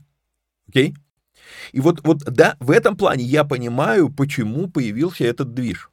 [0.69, 0.91] Окей?
[0.91, 0.95] Okay?
[1.73, 5.89] И вот, вот, да, в этом плане я понимаю, почему появился этот движ.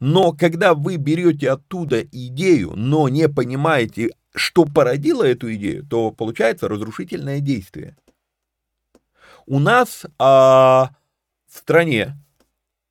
[0.00, 6.68] Но когда вы берете оттуда идею, но не понимаете, что породило эту идею, то получается
[6.68, 7.96] разрушительное действие.
[9.46, 10.90] У нас а,
[11.50, 12.16] в стране,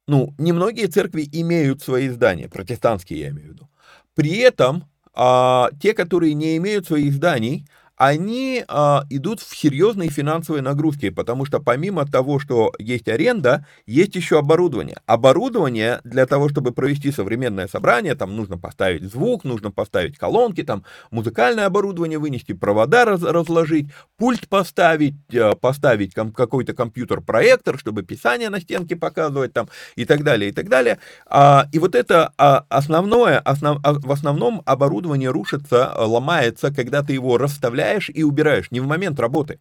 [0.08, 3.70] ну, немногие церкви имеют свои здания, протестантские я имею в виду.
[4.15, 7.65] При этом а, те, которые не имеют своих зданий,
[7.97, 14.15] они а, идут в серьезные финансовые нагрузки, потому что помимо того, что есть аренда, есть
[14.15, 14.97] еще оборудование.
[15.07, 20.83] Оборудование для того, чтобы провести современное собрание, там нужно поставить звук, нужно поставить колонки, там
[21.10, 28.49] музыкальное оборудование вынести, провода раз, разложить, пульт поставить, а, поставить ком, какой-то компьютер-проектор, чтобы писание
[28.49, 30.99] на стенке показывать там и так далее, и так далее.
[31.25, 37.13] А, и вот это а, основное, основ, а, в основном оборудование рушится, ломается, когда ты
[37.13, 39.60] его расставляешь вставляешь и убираешь, не в момент работы.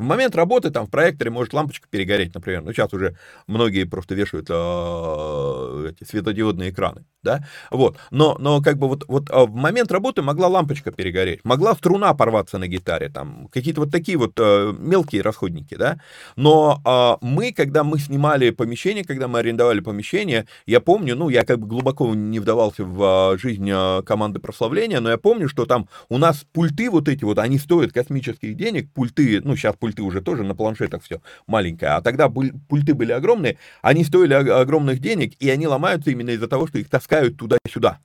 [0.00, 2.62] В момент работы там в проекторе может лампочка перегореть, например.
[2.62, 7.98] Ну, сейчас уже многие просто вешают э, эти светодиодные экраны, да, вот.
[8.10, 12.14] Но, но как бы вот, вот а, в момент работы могла лампочка перегореть, могла струна
[12.14, 16.00] порваться на гитаре, там, какие-то вот такие вот э, мелкие расходники, да.
[16.34, 21.44] Но э, мы, когда мы снимали помещение, когда мы арендовали помещение, я помню, ну, я
[21.44, 23.70] как бы глубоко не вдавался в жизнь
[24.06, 27.92] команды прославления, но я помню, что там у нас пульты вот эти вот, они стоят
[27.92, 32.28] космических денег, пульты, ну, сейчас пульты пульты уже тоже на планшетах все маленькое, а тогда
[32.28, 36.88] пульты были огромные, они стоили огромных денег, и они ломаются именно из-за того, что их
[36.88, 37.98] таскают туда-сюда.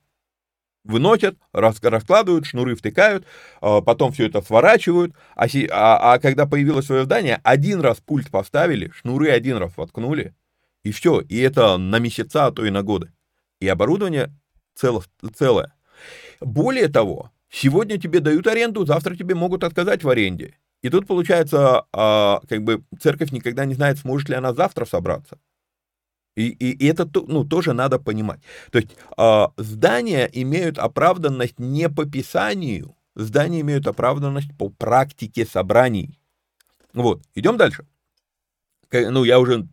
[0.84, 3.26] Выносят, раскладывают, шнуры втыкают,
[3.60, 8.30] а, потом все это сворачивают, а, а, а когда появилось свое здание, один раз пульт
[8.30, 10.36] поставили, шнуры один раз воткнули,
[10.84, 13.12] и все, и это на месяца, а то и на годы.
[13.60, 14.32] И оборудование
[14.76, 15.04] цело,
[15.36, 15.74] целое.
[16.39, 20.56] Более того, сегодня тебе дают аренду, завтра тебе могут отказать в аренде.
[20.86, 25.39] И тут, получается, а, как бы церковь никогда не знает, сможет ли она завтра собраться.
[26.36, 28.41] И, и, и это ну, тоже надо понимать.
[28.69, 36.19] То есть э, здания имеют оправданность не по Писанию, здания имеют оправданность по практике собраний.
[36.93, 37.88] Вот, идем дальше.
[38.91, 39.67] Ну, я уже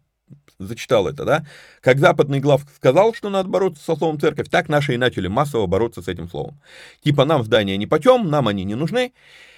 [0.59, 1.47] зачитал это, да?
[1.83, 5.67] Как западный глав сказал, что надо бороться со словом церковь, так наши и начали массово
[5.67, 6.59] бороться с этим словом.
[7.03, 9.13] Типа нам здания не почем, нам они не нужны.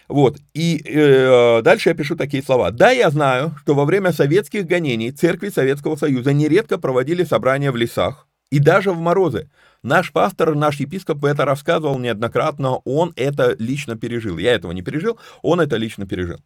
[0.08, 2.70] Вот, и э, дальше я пишу такие слова.
[2.70, 7.76] Да, я знаю, что во время советских гонений церкви Советского Союза нередко проводили собрания в
[7.76, 9.50] лесах и даже в морозы.
[9.82, 14.38] Наш пастор, наш епископ это рассказывал неоднократно, он это лично пережил.
[14.38, 16.40] Я этого не пережил, он это лично пережил.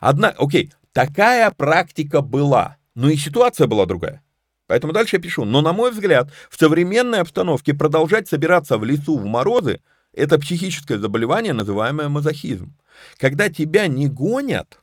[0.00, 4.22] Однако, окей, такая практика была, но и ситуация была другая.
[4.66, 5.44] Поэтому дальше я пишу.
[5.44, 9.80] Но, на мой взгляд, в современной обстановке продолжать собираться в лесу в морозы–
[10.12, 12.74] это психическое заболевание, называемое мазохизм.
[13.18, 14.80] Когда тебя не гонят,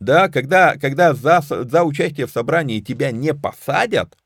[0.00, 4.16] да, когда, когда за, за участие в собрании тебя не посадят,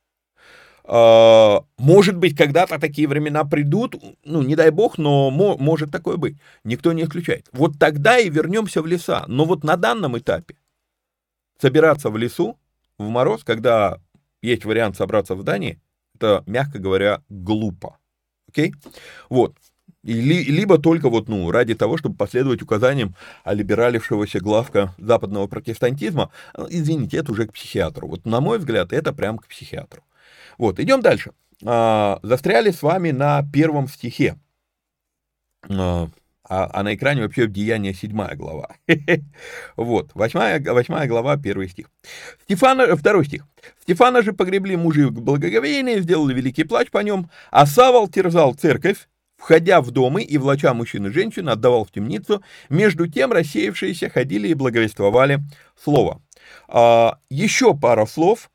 [0.84, 6.16] э, может быть, когда-то такие времена придут, ну, не дай бог, но мо, может такое
[6.16, 7.48] быть, никто не исключает.
[7.52, 9.24] Вот тогда и вернемся в леса.
[9.28, 10.56] Но вот на данном этапе
[11.60, 12.58] собираться в лесу
[12.98, 13.98] в мороз, когда
[14.42, 15.80] есть вариант собраться в здании,
[16.14, 17.98] это, мягко говоря, глупо.
[18.48, 18.74] Окей?
[19.28, 19.56] Вот.
[20.08, 26.64] Или, либо только вот, ну, ради того, чтобы последовать указаниям олибералившегося главка западного протестантизма, э,
[26.70, 28.08] извините, это уже к психиатру.
[28.08, 30.02] Вот, на мой взгляд, это прям к психиатру.
[30.56, 31.32] Вот, идем дальше.
[31.62, 34.38] А, застряли с вами на первом стихе.
[35.68, 36.08] А,
[36.48, 38.76] а, а на экране вообще Деяние седьмая глава.
[39.76, 41.90] вот, восьмая, восьмая глава, первый стих.
[42.44, 43.44] Стефана, второй стих.
[43.82, 49.06] Стефана же погребли мужи благоговения, сделали великий плач по нем, а Савол терзал церковь,
[49.38, 52.42] Входя в дома и влача мужчин и женщин, отдавал в темницу.
[52.68, 55.40] Между тем рассеявшиеся ходили и благовествовали
[55.82, 56.20] слово.
[56.68, 58.50] А, еще пара слов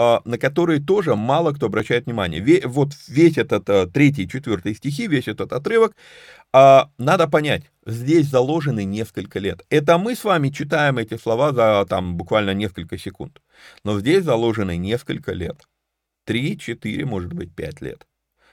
[0.00, 2.62] а, на которые тоже мало кто обращает внимание.
[2.68, 5.96] Вот весь этот а, третий четвертый стихи, весь этот отрывок,
[6.52, 9.64] а, надо понять, здесь заложены несколько лет.
[9.70, 13.42] Это мы с вами читаем эти слова за там буквально несколько секунд.
[13.82, 15.66] Но здесь заложены несколько лет.
[16.24, 18.06] Три, четыре, может быть, пять лет.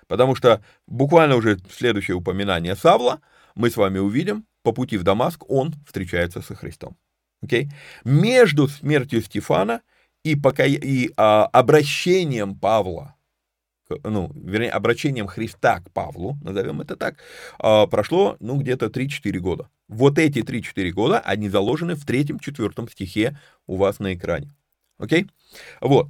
[0.08, 3.22] Потому что буквально уже следующее упоминание Савла
[3.56, 6.98] мы с вами увидим, по пути в Дамаск он встречается со Христом.
[7.44, 7.70] Okay?
[8.04, 9.82] Между смертью Стефана
[10.24, 13.16] и, пока, и а, обращением Павла,
[14.04, 17.18] ну, вернее, обращением Христа к Павлу, назовем это так,
[17.60, 19.70] а, прошло, ну, где-то 3-4 года.
[19.88, 23.38] Вот эти 3-4 года, они заложены в третьем-четвертом стихе
[23.68, 24.52] у вас на экране.
[24.98, 25.24] Окей?
[25.24, 25.30] Okay?
[25.82, 26.08] Вот.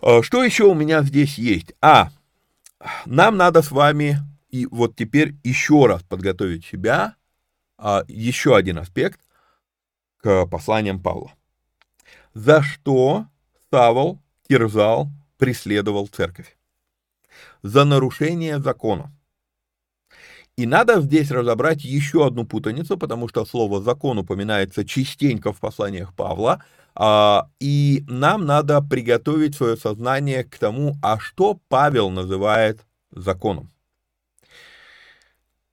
[0.00, 1.74] А, что еще у меня здесь есть?
[1.80, 2.10] А,
[3.04, 4.18] нам надо с вами
[4.48, 7.16] и вот теперь еще раз подготовить себя,
[7.78, 9.20] а, еще один аспект
[10.18, 11.32] к посланиям Павла.
[12.34, 13.26] За что
[13.70, 15.08] Савол терзал,
[15.38, 16.56] преследовал церковь?
[17.62, 19.12] За нарушение закона.
[20.56, 26.14] И надо здесь разобрать еще одну путаницу, потому что слово «закон» упоминается частенько в посланиях
[26.14, 26.64] Павла,
[26.98, 32.80] и нам надо приготовить свое сознание к тому, а что Павел называет
[33.10, 33.70] законом.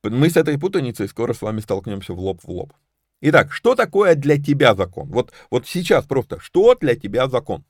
[0.04, 2.74] Мы с этой путаницей скоро с вами столкнемся в лоб в лоб.
[3.22, 5.08] Итак, что такое для тебя закон?
[5.08, 7.64] Вот, вот сейчас просто, что для тебя закон?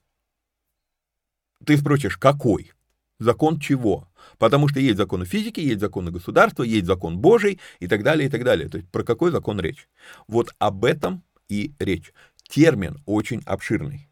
[1.63, 2.71] Ты спросишь, какой?
[3.19, 4.07] Закон чего?
[4.39, 8.31] Потому что есть законы физики, есть законы государства, есть закон Божий и так далее, и
[8.31, 8.67] так далее.
[8.67, 9.87] То есть про какой закон речь?
[10.27, 12.13] Вот об этом и речь.
[12.47, 14.09] Термин очень обширный.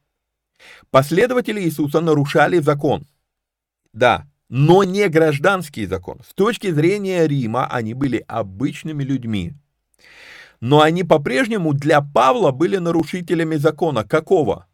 [0.89, 3.05] Последователи Иисуса нарушали закон.
[3.93, 6.19] Да, но не гражданский закон.
[6.27, 9.53] С точки зрения Рима они были обычными людьми.
[10.59, 14.03] Но они по-прежнему для Павла были нарушителями закона.
[14.03, 14.67] Какого?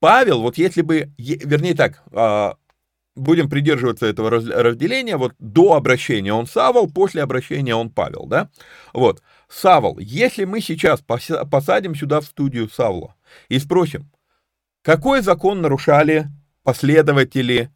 [0.00, 2.56] Павел, вот если бы, вернее так, а,
[3.14, 8.48] будем придерживаться этого разделения, вот до обращения он Савол, после обращения он Павел, да?
[8.92, 9.22] Вот,
[9.52, 13.14] Савол, если мы сейчас посадим сюда в студию Савла
[13.48, 14.10] и спросим,
[14.80, 16.28] какой закон нарушали
[16.62, 17.70] последователи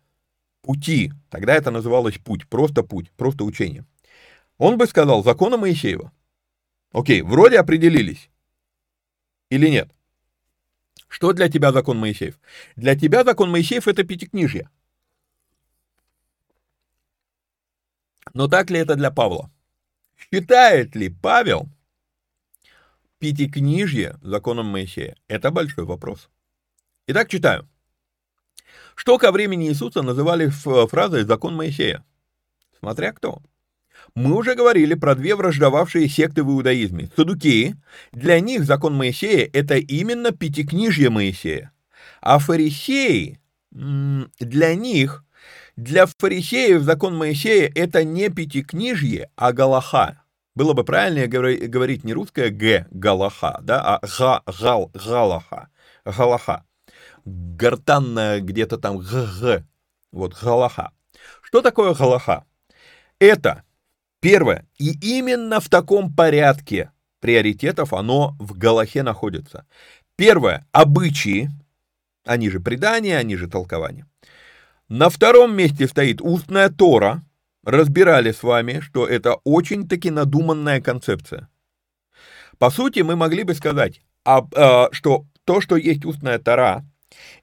[0.62, 3.84] пути, тогда это называлось путь, просто путь, просто учение.
[4.56, 6.12] Он бы сказал закона Моисеева.
[6.92, 8.30] Окей, вроде определились.
[9.50, 9.90] Или нет?
[11.08, 12.40] Что для тебя закон Моисеев?
[12.76, 14.70] Для тебя закон Моисеев это пятикнижье.
[18.32, 19.50] Но так ли это для Павла?
[20.16, 21.68] Считает ли Павел
[23.18, 25.16] пятикнижье законом Моисея?
[25.28, 26.28] Это большой вопрос.
[27.06, 27.68] Итак, читаю
[28.96, 32.04] что ко времени Иисуса называли фразой «закон Моисея».
[32.80, 33.40] Смотря кто.
[34.14, 37.10] Мы уже говорили про две враждовавшие секты в иудаизме.
[37.14, 37.76] Садукеи,
[38.12, 41.72] для них закон Моисея– это именно пятикнижье Моисея.
[42.20, 43.38] А фарисеи,
[43.70, 45.24] для них,
[45.76, 50.22] для фарисеев закон Моисея– это не пятикнижье, а галаха.
[50.54, 55.68] Было бы правильнее говорить не русское «г»– галаха, да, а «га»– гал, галаха,
[56.04, 56.64] галаха
[57.26, 59.64] гортанная где-то там г,
[60.12, 60.92] вот галаха.
[61.42, 62.44] Что такое галаха?
[63.18, 63.64] Это
[64.20, 69.66] первое, и именно в таком порядке приоритетов оно в галахе находится.
[70.16, 71.50] Первое, обычаи,
[72.24, 74.06] они же предания, они же толкования.
[74.88, 77.24] На втором месте стоит устная Тора.
[77.64, 81.48] Разбирали с вами, что это очень-таки надуманная концепция.
[82.58, 86.84] По сути, мы могли бы сказать, а, что то, что есть устная Тора,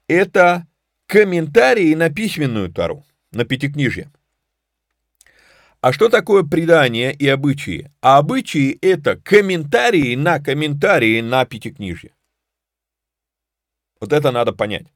[0.08, 0.66] это
[1.06, 4.10] комментарии на письменную тару, на пятикнижье.
[5.82, 7.92] А что такое предание и обычаи?
[8.00, 12.14] А обычаи– это комментарии на комментарии на пятикнижье.
[14.00, 14.93] Вот это надо понять.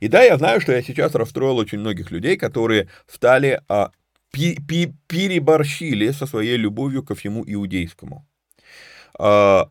[0.00, 3.90] И да, я знаю, что я сейчас расстроил очень многих людей, которые стали а,
[4.30, 8.26] пи, пи, переборщили со своей любовью ко всему иудейскому.
[9.18, 9.70] А,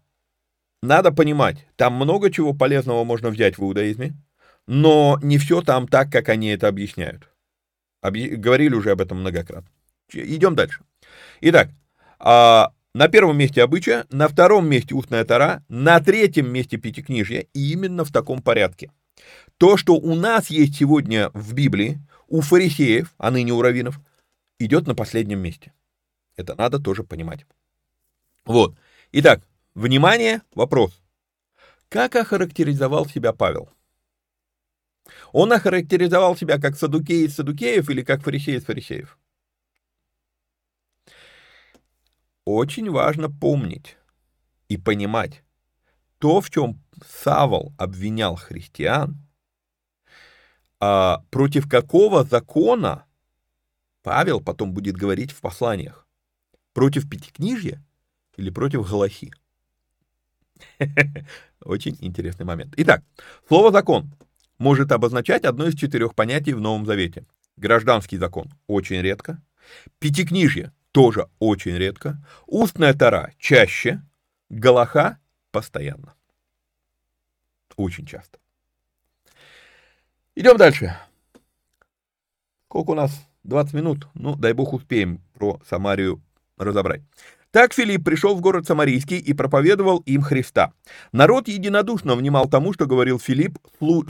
[0.82, 4.14] надо понимать, там много чего полезного можно взять в иудаизме,
[4.68, 7.30] но не все там так, как они это объясняют.
[8.02, 8.38] Объ...
[8.38, 9.70] Говорили уже об этом многократно.
[10.12, 10.82] Идем дальше.
[11.42, 11.70] Итак,
[12.20, 17.72] а, на первом месте обычая, на втором месте устная тара, на третьем месте пятикнижье, и
[17.72, 18.92] именно в таком порядке.
[19.60, 24.00] То, что у нас есть сегодня в Библии, у фарисеев, а ныне у раввинов,
[24.58, 25.74] идет на последнем месте.
[26.38, 27.46] Это надо тоже понимать.
[28.46, 28.78] Вот.
[29.12, 29.46] Итак,
[29.76, 31.02] внимание, вопрос.
[31.90, 33.70] Как охарактеризовал себя Павел?
[35.34, 39.18] Он охарактеризовал себя как садукей из садукеев или как фарисей из фарисеев.
[42.46, 43.98] Очень важно помнить
[44.70, 45.44] и понимать,
[46.18, 49.18] то, в чем Савол обвинял христиан,
[50.80, 53.06] а, против какого закона
[54.02, 56.08] Павел потом будет говорить в посланиях?
[56.74, 57.84] Против Пятикнижья
[58.38, 59.32] или против Галахи?
[61.62, 62.74] Очень интересный момент.
[62.78, 63.04] Итак,
[63.48, 64.14] слово «закон»
[64.58, 67.26] может обозначать одно из четырех понятий в Новом Завете.
[67.58, 69.42] Гражданский закон очень редко,
[70.00, 74.02] пятикнижье тоже очень редко, устная тара чаще,
[74.50, 75.20] галаха
[75.52, 76.16] постоянно.
[77.76, 78.40] Очень часто.
[80.40, 80.96] Идем дальше.
[82.70, 83.12] Сколько у нас?
[83.44, 84.08] 20 минут.
[84.14, 86.22] Ну, дай бог успеем про Самарию
[86.58, 87.02] разобрать.
[87.52, 90.72] Так Филипп пришел в город Самарийский и проповедовал им Христа.
[91.12, 93.58] Народ единодушно внимал тому, что говорил Филипп,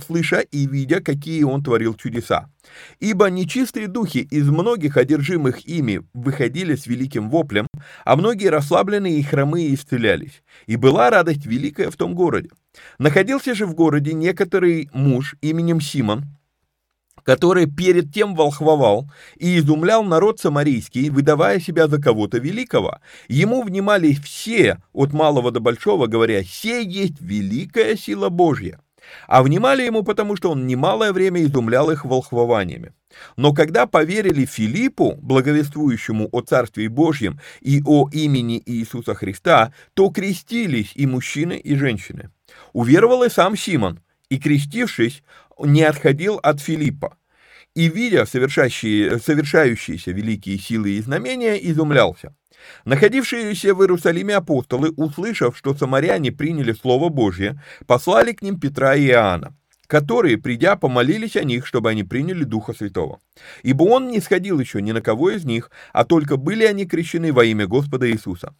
[0.05, 2.51] слыша и видя, какие он творил чудеса.
[2.99, 7.65] Ибо нечистые духи из многих одержимых ими выходили с великим воплем,
[8.05, 10.43] а многие расслабленные и хромые исцелялись.
[10.67, 12.49] И была радость великая в том городе.
[12.97, 16.25] Находился же в городе некоторый муж именем Симон,
[17.23, 22.99] который перед тем волхвовал и изумлял народ самарийский, выдавая себя за кого-то великого.
[23.27, 28.79] Ему внимали все, от малого до большого, говоря, «Сей есть великая сила Божья».
[29.27, 32.93] А внимали ему, потому что он немалое время изумлял их волхвованиями.
[33.37, 40.91] Но когда поверили Филиппу, благовествующему о Царстве Божьем и о имени Иисуса Христа, то крестились
[40.95, 42.29] и мужчины, и женщины.
[42.73, 43.99] Уверовал и сам Симон,
[44.29, 45.23] и, крестившись,
[45.59, 47.15] не отходил от Филиппа
[47.75, 52.35] и, видя совершающие, совершающиеся великие силы и знамения, изумлялся.
[52.85, 59.07] Находившиеся в Иерусалиме апостолы, услышав, что самаряне приняли Слово Божье, послали к ним Петра и
[59.07, 59.55] Иоанна
[59.89, 63.19] которые, придя, помолились о них, чтобы они приняли Духа Святого.
[63.63, 67.33] Ибо он не сходил еще ни на кого из них, а только были они крещены
[67.33, 68.53] во имя Господа Иисуса.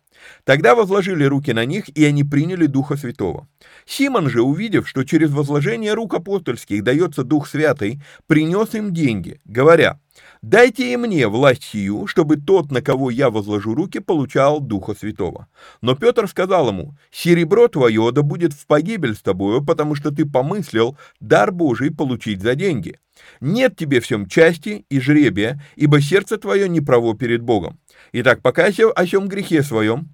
[0.44, 3.48] Тогда возложили руки на них, и они приняли Духа Святого.
[3.86, 10.00] Симон же, увидев, что через возложение рук апостольских дается Дух Святый, принес им деньги, говоря,
[10.42, 15.48] Дайте и мне власть сию, чтобы тот, на кого я возложу руки, получал Духа Святого.
[15.82, 20.26] Но Петр сказал ему, серебро твое да будет в погибель с тобою, потому что ты
[20.26, 22.98] помыслил дар Божий получить за деньги.
[23.42, 27.78] Нет тебе всем части и жребия, ибо сердце твое не право перед Богом.
[28.14, 30.08] Итак, покайся о сем грехе своем,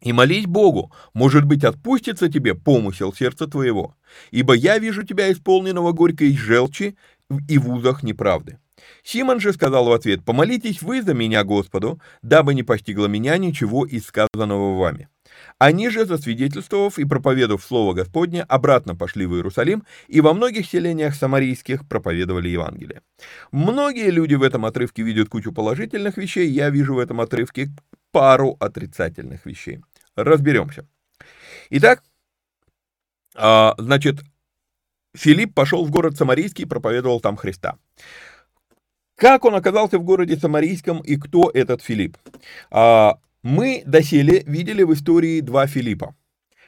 [0.00, 3.96] и молись Богу, может быть, отпустится тебе помысел сердца твоего,
[4.30, 6.96] ибо я вижу тебя исполненного горькой желчи
[7.48, 8.58] и в узах неправды.
[9.02, 13.84] Симон же сказал в ответ, «Помолитесь вы за меня Господу, дабы не постигло меня ничего
[13.86, 15.08] из сказанного вами».
[15.58, 21.14] Они же, засвидетельствовав и проповедовав Слово Господне, обратно пошли в Иерусалим и во многих селениях
[21.14, 23.02] самарийских проповедовали Евангелие.
[23.50, 27.70] Многие люди в этом отрывке видят кучу положительных вещей, я вижу в этом отрывке
[28.10, 29.80] пару отрицательных вещей.
[30.16, 30.86] Разберемся.
[31.70, 32.02] Итак,
[33.34, 34.20] а, значит,
[35.14, 37.78] Филипп пошел в город Самарийский и проповедовал там Христа.
[39.16, 42.16] Как он оказался в городе Самарийском и кто этот Филипп?
[42.70, 46.14] А, мы доселе видели в истории два Филиппа.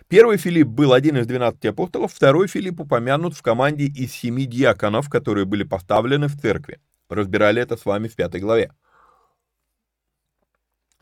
[0.09, 5.09] Первый Филипп был один из 12 апостолов, второй Филипп упомянут в команде из семи диаконов,
[5.09, 6.79] которые были поставлены в церкви.
[7.09, 8.73] Разбирали это с вами в пятой главе.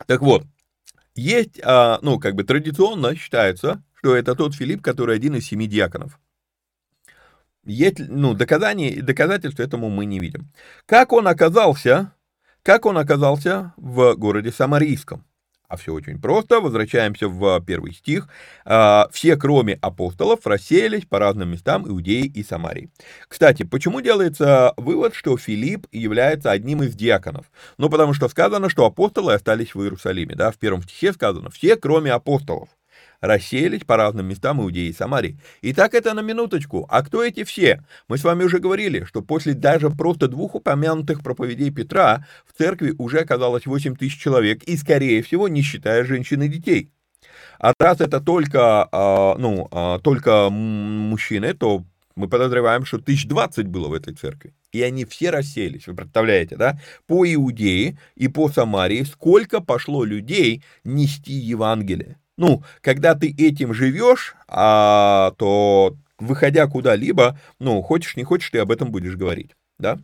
[0.07, 0.45] Так вот,
[1.15, 5.67] есть, а, ну, как бы традиционно считается, что это тот Филипп, который один из семи
[5.67, 6.19] диаконов.
[7.65, 10.51] Есть, ну, доказаний, доказательств этому мы не видим.
[10.85, 12.13] Как он оказался,
[12.61, 15.25] как он оказался в городе Самарийском?
[15.69, 16.59] А все очень просто.
[16.59, 18.27] Возвращаемся в первый стих.
[18.63, 22.91] А, все, кроме апостолов, рассеялись по разным местам Иудеи и Самарии.
[23.27, 27.47] Кстати, почему делается вывод, что Филипп является одним из диаконов?
[27.77, 30.35] Ну, потому что сказано, что апостолы остались в Иерусалиме.
[30.35, 30.51] Да?
[30.51, 32.69] В первом стихе сказано, все, кроме апостолов
[33.23, 35.39] рассеялись по разным местам Иудеи и Самарии.
[35.61, 36.85] И так это на минуточку.
[36.89, 37.81] А кто эти все?
[38.09, 42.93] Мы с вами уже говорили, что после даже просто двух упомянутых проповедей Петра в церкви
[42.97, 46.91] уже оказалось 8 тысяч человек, и, скорее всего, не считая женщин и детей.
[47.59, 53.67] А раз это только, а, ну, а, только мужчины, то мы подозреваем, что тысяч двадцать
[53.67, 54.53] было в этой церкви.
[54.73, 56.77] И они все расселись, вы представляете, да?
[57.07, 62.17] По Иудее и по Самарии сколько пошло людей нести Евангелие.
[62.37, 68.71] Ну, когда ты этим живешь, а, то выходя куда-либо, ну, хочешь, не хочешь, ты об
[68.71, 69.99] этом будешь говорить, да?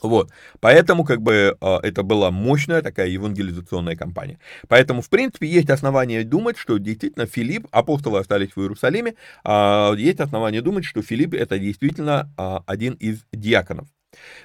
[0.00, 4.38] Вот, поэтому как бы а, это была мощная такая евангелизационная кампания.
[4.68, 10.20] Поэтому, в принципе, есть основания думать, что действительно Филипп, апостолы остались в Иерусалиме, а, есть
[10.20, 13.88] основания думать, что Филипп это действительно а, один из диаконов.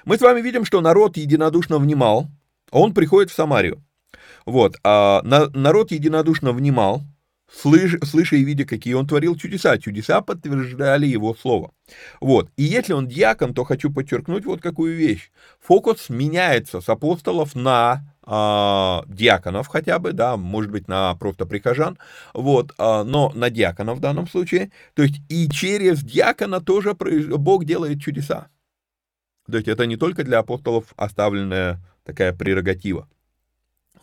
[0.04, 2.28] Мы с вами видим, что народ единодушно внимал,
[2.70, 3.83] он приходит в Самарию.
[4.46, 7.02] Вот, а народ единодушно внимал,
[7.50, 9.78] слыша, слыша и видя, какие он творил чудеса.
[9.78, 11.72] Чудеса подтверждали его слово.
[12.20, 12.50] Вот.
[12.56, 15.30] И если он диакон, то хочу подчеркнуть вот какую вещь.
[15.60, 21.98] Фокус меняется с апостолов на а, диаконов хотя бы, да, может быть, на просто прихожан,
[22.32, 24.70] вот, а, но на диакона в данном случае.
[24.94, 28.48] То есть и через диакона тоже Бог делает чудеса.
[29.50, 33.08] То есть это не только для апостолов оставленная такая прерогатива.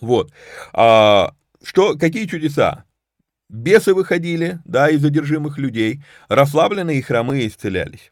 [0.01, 0.31] Вот.
[0.73, 1.33] А,
[1.63, 2.85] что, какие чудеса?
[3.49, 8.11] Бесы выходили, да, из задержимых людей, расслабленные и хромые исцелялись.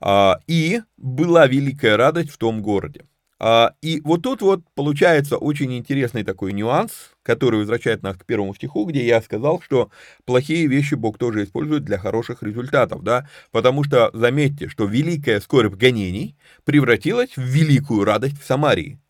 [0.00, 3.04] А, и была великая радость в том городе.
[3.38, 8.54] А, и вот тут вот получается очень интересный такой нюанс, который возвращает нас к первому
[8.54, 9.90] стиху, где я сказал, что
[10.24, 15.74] плохие вещи Бог тоже использует для хороших результатов, да, потому что заметьте, что великая скорбь
[15.74, 19.00] гонений превратилась в великую радость в Самарии,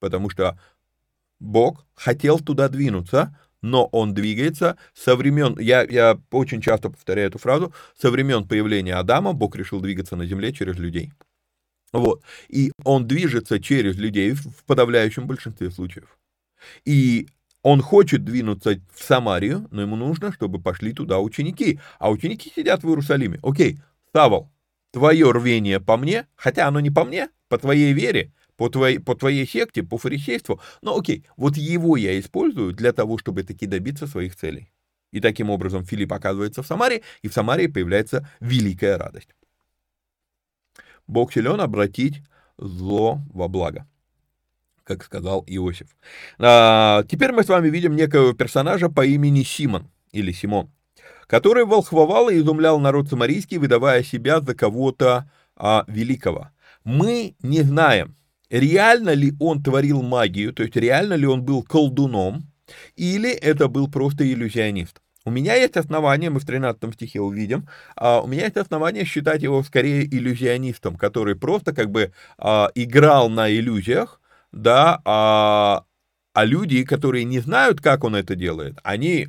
[0.00, 0.58] потому что
[1.40, 7.38] Бог хотел туда двинуться, но он двигается со времен, я, я очень часто повторяю эту
[7.38, 11.12] фразу, со времен появления Адама Бог решил двигаться на земле через людей.
[11.92, 12.22] Вот.
[12.48, 16.18] И он движется через людей в подавляющем большинстве случаев.
[16.84, 17.28] И
[17.62, 21.80] он хочет двинуться в Самарию, но ему нужно, чтобы пошли туда ученики.
[21.98, 23.40] А ученики сидят в Иерусалиме.
[23.42, 23.80] Окей,
[24.14, 24.50] Савол,
[24.92, 29.14] твое рвение по мне, хотя оно не по мне, по твоей вере, по твоей, по
[29.14, 34.06] твоей секте, по фарисейству, но окей, вот его я использую для того, чтобы таки добиться
[34.06, 34.70] своих целей.
[35.12, 39.30] И таким образом Филипп оказывается в Самаре, и в Самаре появляется великая радость.
[41.06, 42.22] Бог силен обратить
[42.58, 43.88] зло во благо,
[44.84, 45.96] как сказал Иосиф.
[46.38, 50.70] А, теперь мы с вами видим некого персонажа по имени Симон, или Симон,
[51.26, 56.50] который волхвовал и изумлял народ самарийский, выдавая себя за кого-то а, великого.
[56.84, 58.16] Мы не знаем,
[58.50, 62.50] реально ли он творил магию, то есть реально ли он был колдуном,
[62.96, 65.00] или это был просто иллюзионист.
[65.24, 69.42] У меня есть основания, мы в 13 стихе увидим, а у меня есть основания считать
[69.42, 74.20] его скорее иллюзионистом, который просто как бы а, играл на иллюзиях,
[74.50, 75.84] да, а,
[76.32, 79.28] а люди, которые не знают, как он это делает, они,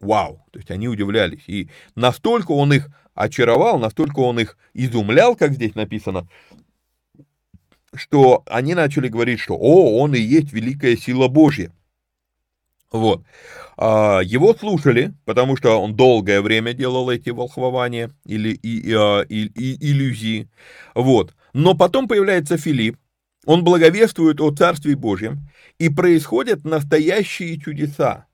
[0.00, 1.44] вау, то есть они удивлялись.
[1.46, 6.26] И настолько он их очаровал, настолько он их изумлял, как здесь написано,
[7.94, 11.72] что они начали говорить, что «О, он и есть великая сила Божья».
[12.92, 13.24] Вот.
[13.76, 19.46] А, его слушали, потому что он долгое время делал эти волхвования или и, а, и,
[19.46, 20.48] и, иллюзии.
[20.94, 21.34] Вот.
[21.52, 22.98] Но потом появляется Филипп,
[23.46, 28.26] он благовествует о Царстве Божьем, и происходят настоящие чудеса.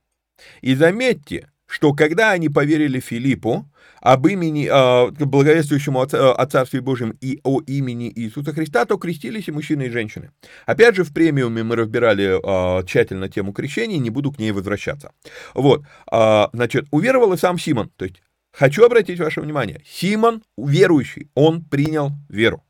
[0.62, 7.16] И заметьте, что когда они поверили Филиппу, об имени, э, благовествующему о, о Царстве Божьем
[7.20, 10.30] и о имени Иисуса Христа, то крестились и мужчины, и женщины.
[10.66, 12.38] Опять же, в премиуме мы разбирали
[12.80, 15.12] э, тщательно тему крещения, не буду к ней возвращаться.
[15.54, 18.22] Вот, э, значит, уверовал и сам Симон, то есть
[18.58, 22.64] Хочу обратить ваше внимание, Симон верующий, он принял веру.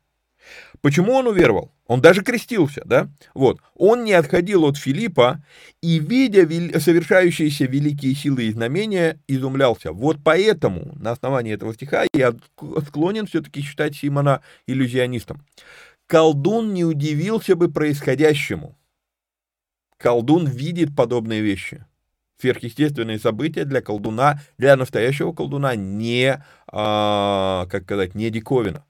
[0.81, 1.71] Почему он уверовал?
[1.87, 3.09] Он даже крестился, да?
[3.33, 3.59] Вот.
[3.75, 5.43] Он не отходил от Филиппа
[5.81, 6.41] и, видя
[6.79, 9.91] совершающиеся великие силы и знамения, изумлялся.
[9.91, 12.33] Вот поэтому, на основании этого стиха, я
[12.87, 15.45] склонен все-таки считать Симона иллюзионистом.
[16.07, 18.77] Колдун не удивился бы происходящему.
[19.97, 21.85] Колдун видит подобные вещи.
[22.39, 28.85] Сверхъестественные события для колдуна, для настоящего колдуна не, а, как сказать, не диковина.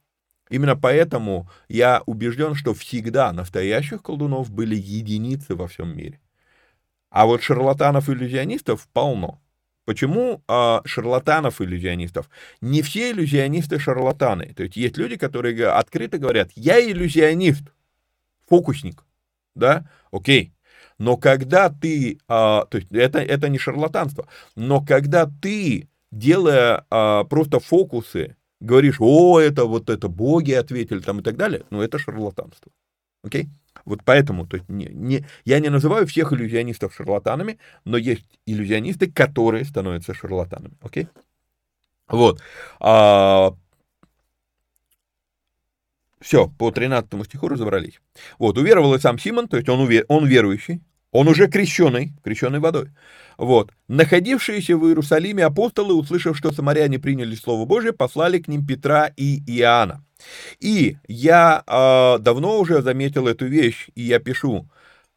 [0.50, 6.20] Именно поэтому я убежден, что всегда настоящих колдунов были единицы во всем мире.
[7.10, 9.41] А вот шарлатанов-иллюзионистов полно.
[9.86, 12.30] Почему а, шарлатанов-иллюзионистов?
[12.62, 14.54] Не все иллюзионисты шарлатаны.
[14.54, 17.64] То есть есть люди, которые открыто говорят, я иллюзионист,
[18.48, 19.04] фокусник,
[19.56, 20.54] да, окей.
[20.98, 27.24] Но когда ты, а, то есть это, это не шарлатанство, но когда ты, делая а,
[27.26, 31.99] просто фокусы, говоришь, о, это вот это боги ответили там и так далее, ну, это
[31.99, 32.72] шарлатанство.
[33.24, 33.49] Окей?
[33.86, 39.12] Вот поэтому то есть, не, не, я не называю всех иллюзионистов шарлатанами, но есть иллюзионисты,
[39.12, 40.78] которые становятся шарлатанами.
[40.82, 41.08] Окей?
[42.08, 42.41] Вот.
[42.80, 43.55] А,
[46.20, 48.01] все, по 13 стиху разобрались.
[48.39, 50.82] Вот, уверовал и сам Симон, то есть он, увер, он верующий,
[51.18, 52.91] он уже крещеный, крещеный водой.
[53.38, 53.72] Вот.
[53.88, 59.41] Находившиеся в Иерусалиме апостолы, услышав, что самаряне приняли Слово Божие, послали к ним Петра и
[59.47, 60.03] Иоанна.
[60.59, 64.70] И я э, давно уже заметил эту вещь, и я пишу,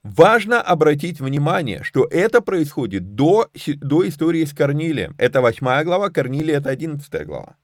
[0.03, 5.15] Важно обратить внимание, что это происходит до, до истории с Корнилием.
[5.19, 7.57] Это 8 глава, Корнилия это 11 глава.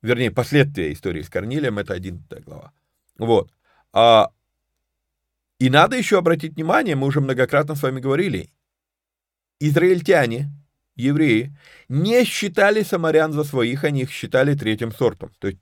[0.00, 2.72] Вернее, последствия истории с Корнилием это 11 глава.
[3.18, 3.52] Вот.
[3.92, 4.30] А
[5.60, 8.50] и надо еще обратить внимание, мы уже многократно с вами говорили,
[9.60, 10.50] израильтяне,
[10.96, 11.54] евреи,
[11.88, 15.30] не считали самарян за своих, они их считали третьим сортом.
[15.38, 15.60] То есть,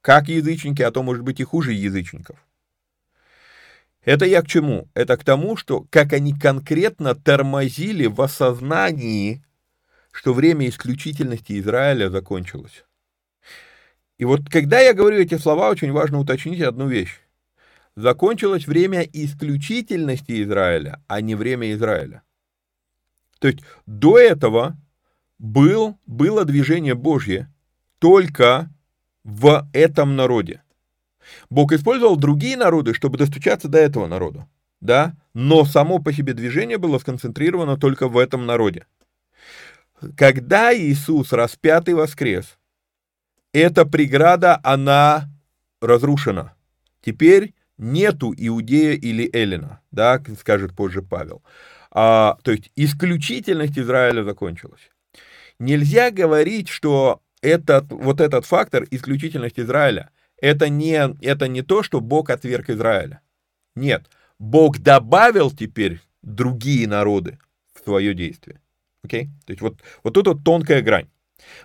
[0.00, 2.38] как язычники, а то, может быть, и хуже язычников.
[4.04, 4.88] Это я к чему?
[4.94, 9.44] Это к тому, что как они конкретно тормозили в осознании,
[10.12, 12.84] что время исключительности Израиля закончилось.
[14.18, 17.18] И вот когда я говорю эти слова, очень важно уточнить одну вещь.
[17.96, 22.22] Закончилось время исключительности Израиля, а не время Израиля.
[23.38, 24.76] То есть до этого
[25.38, 27.50] был, было движение Божье
[27.98, 28.70] только
[29.24, 30.62] в этом народе.
[31.48, 34.46] Бог использовал другие народы, чтобы достучаться до этого народа,
[34.80, 38.86] да, но само по себе движение было сконцентрировано только в этом народе.
[40.16, 42.58] Когда Иисус распятый воскрес,
[43.52, 45.30] эта преграда, она
[45.80, 46.54] разрушена.
[47.00, 51.42] Теперь нету иудея или эллина, да, скажет позже Павел.
[51.90, 54.90] А, то есть исключительность Израиля закончилась.
[55.58, 60.10] Нельзя говорить, что этот, вот этот фактор, исключительность Израиля,
[60.40, 63.20] это не, это не то, что Бог отверг Израиля.
[63.74, 67.38] Нет, Бог добавил теперь другие народы
[67.74, 68.60] в свое действие.
[69.06, 69.28] Okay?
[69.46, 71.08] То есть вот, вот тут вот тонкая грань.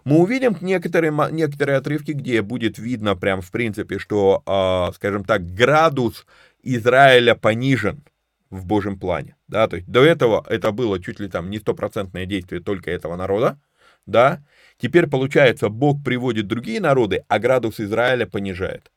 [0.04, 5.46] Мы увидим некоторые, некоторые отрывки, где будет видно прям в принципе, что, э, скажем так,
[5.54, 6.26] градус
[6.62, 8.04] Израиля понижен
[8.50, 9.36] в Божьем плане.
[9.48, 9.68] Да?
[9.68, 13.60] То есть до этого это было чуть ли там не стопроцентное действие только этого народа,
[14.06, 14.42] да,
[14.82, 18.92] Теперь получается, Бог приводит другие народы, а градус Израиля понижает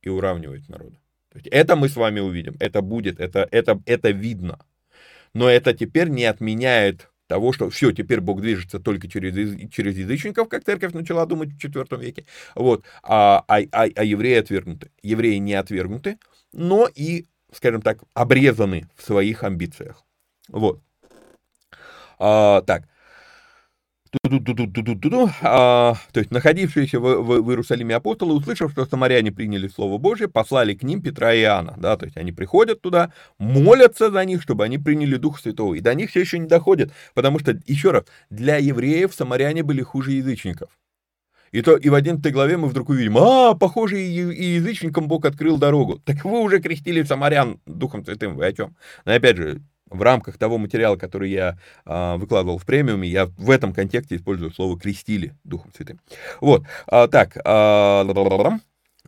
[0.00, 0.96] и уравнивает народы.
[1.50, 4.60] это мы с вами увидим, это будет, это, это, это видно.
[5.34, 9.32] Но это теперь не отменяет того, что все, теперь Бог движется только через,
[9.70, 14.34] через язычников, как церковь начала думать в IV веке, вот, а, а, а, а евреи
[14.34, 14.90] отвергнуты.
[15.02, 16.18] Евреи не отвергнуты,
[16.52, 20.04] но и, скажем так, обрезаны в своих амбициях.
[20.48, 20.82] Вот.
[22.18, 22.86] А, так,
[26.12, 30.74] то есть находившиеся в, в, в Иерусалиме апостолы, услышав, что самаряне приняли Слово Божие, послали
[30.74, 31.74] к ним Петра и Иоанна.
[31.78, 35.74] Да, то есть они приходят туда, молятся за них, чтобы они приняли Дух Святого.
[35.74, 39.82] И до них все еще не доходит, потому что, еще раз, для евреев самаряне были
[39.82, 40.68] хуже язычников.
[41.52, 45.26] И, то, и в 11 главе мы вдруг увидим, а, похоже, и, и язычникам Бог
[45.26, 46.00] открыл дорогу.
[46.04, 48.74] Так вы уже крестили самарян Духом Святым, вы о чем?
[49.04, 49.60] Но опять же,
[49.92, 54.52] в рамках того материала, который я а, выкладывал в премиуме, я в этом контексте использую
[54.52, 56.00] слово «крестили Духом Святым».
[56.40, 58.04] Вот, а, так, а,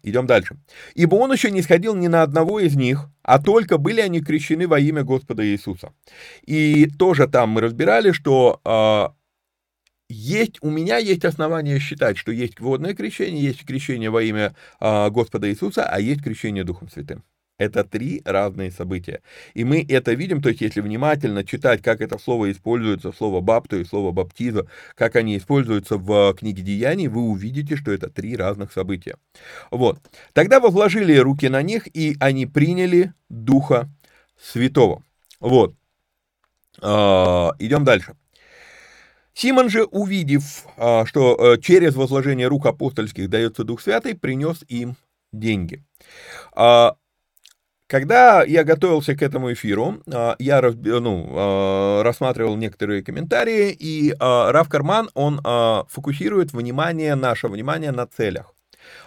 [0.02, 0.56] идем дальше.
[0.94, 4.68] «Ибо он еще не сходил ни на одного из них, а только были они крещены
[4.68, 5.92] во имя Господа Иисуса».
[6.44, 9.14] И тоже там мы разбирали, что а,
[10.08, 15.10] есть, у меня есть основания считать, что есть водное крещение, есть крещение во имя а,
[15.10, 17.24] Господа Иисуса, а есть крещение Духом Святым.
[17.56, 19.22] Это три разные события.
[19.54, 23.78] И мы это видим, то есть если внимательно читать, как это слово используется, слово бапту
[23.78, 28.72] и слово баптиза, как они используются в книге Деяний, вы увидите, что это три разных
[28.72, 29.16] события.
[29.70, 30.00] Вот.
[30.32, 33.88] Тогда возложили руки на них, и они приняли Духа
[34.36, 35.04] Святого.
[35.38, 35.76] Вот.
[36.82, 38.16] А, идем дальше.
[39.32, 44.96] Симон же, увидев, а, что э, через возложение рук апостольских дается Дух Святый, принес им
[45.32, 45.84] деньги.
[47.86, 54.52] Когда я готовился к этому эфиру, а, я ну, а, рассматривал некоторые комментарии, и а,
[54.52, 55.40] Раф Карман, он
[55.88, 58.54] фокусирует внимание, наше внимание на целях.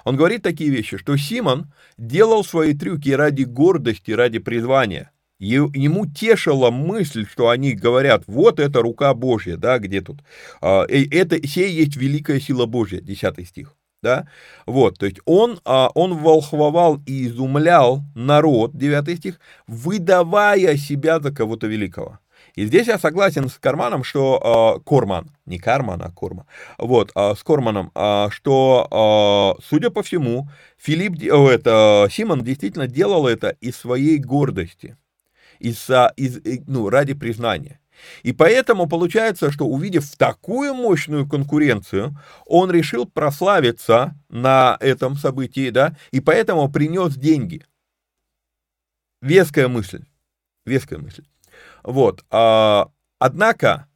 [0.06, 5.12] Он говорит такие вещи, что Симон делал свои трюки ради гордости, ради призвания.
[5.40, 10.22] Ему тешила мысль, что они говорят, вот это рука Божья, да, где тут.
[10.62, 14.28] Это, сей есть великая сила Божья, 10 стих да,
[14.66, 21.32] вот, то есть он, а, он волхвовал и изумлял народ, 9 стих, выдавая себя за
[21.32, 22.20] кого-то великого.
[22.56, 26.48] И здесь я согласен с Карманом, что э, Корман, не Карман, а Корма,
[26.80, 32.88] вот, э, с Корманом, э, что, э, судя по всему, Филипп, э, это, Симон действительно
[32.88, 34.98] делал это из своей гордости,
[35.60, 37.80] из, из, ну, ради признания.
[38.24, 45.96] И поэтому получается, что увидев такую мощную конкуренцию, он решил прославиться на этом событии, да,
[46.12, 47.64] и поэтому принес деньги.
[49.22, 50.06] Веская мысль.
[50.66, 51.26] Веская мысль.
[51.84, 52.24] Вот.
[52.30, 52.90] А,
[53.20, 53.88] однако,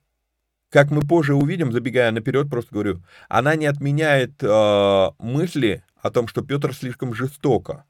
[0.69, 6.27] как мы позже увидим, забегая наперед, просто говорю, она не отменяет а, мысли о том,
[6.27, 7.85] что Петр слишком жестоко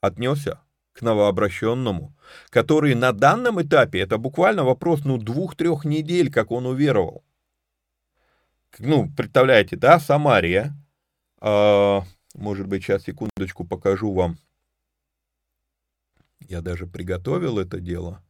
[0.00, 0.60] отнесся
[0.98, 2.12] к новообращенному,
[2.50, 7.24] который на данном этапе, это буквально вопрос, ну, двух-трех недель, как он уверовал.
[8.78, 10.74] Ну, представляете, да, Самария,
[11.40, 12.00] э,
[12.34, 14.38] может быть, сейчас, секундочку, покажу вам.
[16.40, 18.22] Я даже приготовил это дело.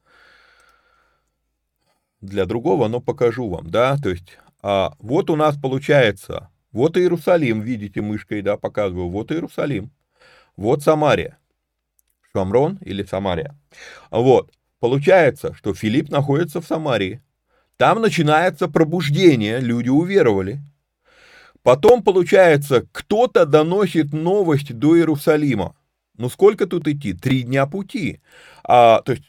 [2.20, 7.60] для другого, но покажу вам, да, то есть а, вот у нас получается, вот Иерусалим,
[7.60, 9.92] видите мышкой, да, показываю, вот Иерусалим,
[10.56, 11.38] вот Самария,
[12.38, 13.56] Шамрон или Самария,
[14.10, 17.20] вот, получается, что Филипп находится в Самарии,
[17.76, 20.60] там начинается пробуждение, люди уверовали,
[21.62, 25.74] потом, получается, кто-то доносит новость до Иерусалима,
[26.16, 27.12] ну сколько тут идти?
[27.12, 28.20] Три дня пути.
[28.64, 29.27] А, то есть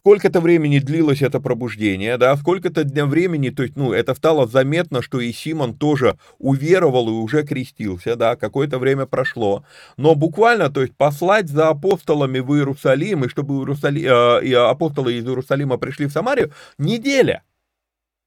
[0.00, 5.02] сколько-то времени длилось это пробуждение, да, сколько-то дня времени, то есть, ну, это стало заметно,
[5.02, 9.64] что и Симон тоже уверовал и уже крестился, да, какое-то время прошло,
[9.98, 14.02] но буквально, то есть, послать за апостолами в Иерусалим, и чтобы Иерусали...
[14.02, 17.42] э, апостолы из Иерусалима пришли в Самарию, неделя.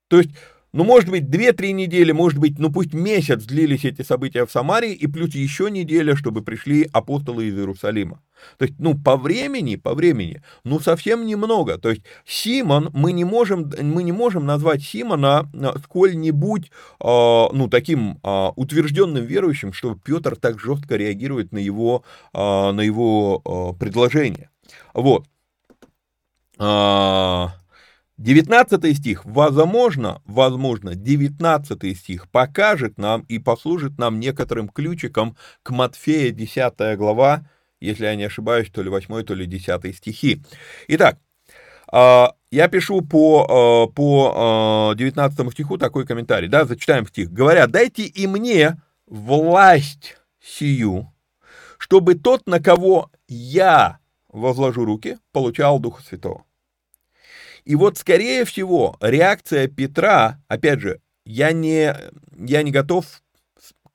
[0.10, 0.30] То есть,
[0.74, 4.92] ну, может быть, 2-3 недели, может быть, ну пусть месяц длились эти события в Самарии,
[4.92, 8.22] и плюс еще неделя, чтобы пришли апостолы из Иерусалима.
[8.58, 11.78] То есть, ну, по времени, по времени, ну, совсем немного.
[11.78, 16.70] То есть, Симон, мы не можем, мы не можем назвать Симона а, сколь-нибудь, э,
[17.00, 22.04] ну, таким э, утвержденным верующим, что Петр так жестко реагирует на его,
[22.34, 24.50] э, на его э, предложение.
[24.94, 25.26] Вот.
[28.18, 36.32] 19 стих, возможно, возможно, 19 стих покажет нам и послужит нам некоторым ключиком к Матфея
[36.32, 37.50] 10 глава,
[37.82, 40.42] если я не ошибаюсь, то ли 8, то ли 10 стихи.
[40.88, 41.18] Итак,
[41.92, 47.32] а, я пишу по, а, по 19 а, стиху такой комментарий, да, зачитаем стих.
[47.32, 51.12] Говорят, дайте и мне власть сию,
[51.78, 53.98] чтобы тот, на кого я
[54.30, 56.46] возложу руки, получал Духа Святого.
[57.66, 61.96] И вот, скорее всего, реакция Петра, опять же, я не,
[62.38, 63.06] я не готов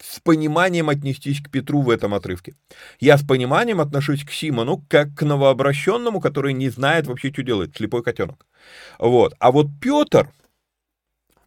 [0.00, 2.54] с пониманием отнестись к Петру в этом отрывке.
[3.00, 7.76] Я с пониманием отношусь к Симону как к новообращенному, который не знает вообще, что делает,
[7.76, 8.46] слепой котенок.
[8.98, 9.34] Вот.
[9.38, 10.30] А вот Петр,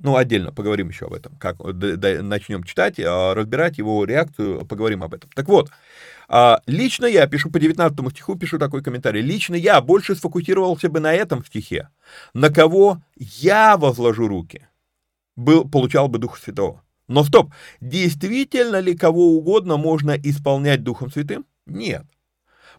[0.03, 5.13] ну, отдельно поговорим еще об этом, как начнем читать, а, разбирать его реакцию, поговорим об
[5.13, 5.29] этом.
[5.35, 5.69] Так вот,
[6.27, 9.21] а, лично я пишу по 19 стиху, пишу такой комментарий.
[9.21, 11.89] Лично я больше сфокусировался бы на этом стихе,
[12.33, 14.67] на кого я возложу руки,
[15.35, 16.83] был, получал бы Духа Святого.
[17.07, 21.45] Но стоп, действительно ли кого угодно можно исполнять Духом Святым?
[21.65, 22.05] Нет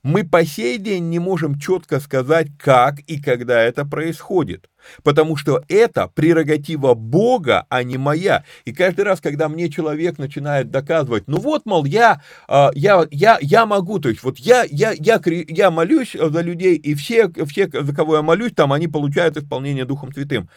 [0.02, 4.68] мы по сей день не можем четко сказать, как и когда это происходит.
[5.02, 8.44] Потому что это прерогатива Бога, а не моя.
[8.64, 13.38] И каждый раз, когда мне человек начинает доказывать, ну вот, мол, я, а, я, я,
[13.40, 17.68] я могу, то есть вот я, я, я, я молюсь за людей, и все, все,
[17.72, 20.48] за кого я молюсь, там они получают исполнение Духом Святым.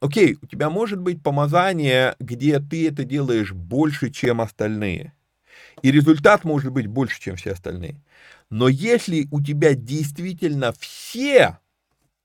[0.00, 5.12] Окей, у тебя может быть помазание, где ты это делаешь больше, чем остальные
[5.82, 8.00] и результат может быть больше, чем все остальные.
[8.50, 11.58] Но если у тебя действительно все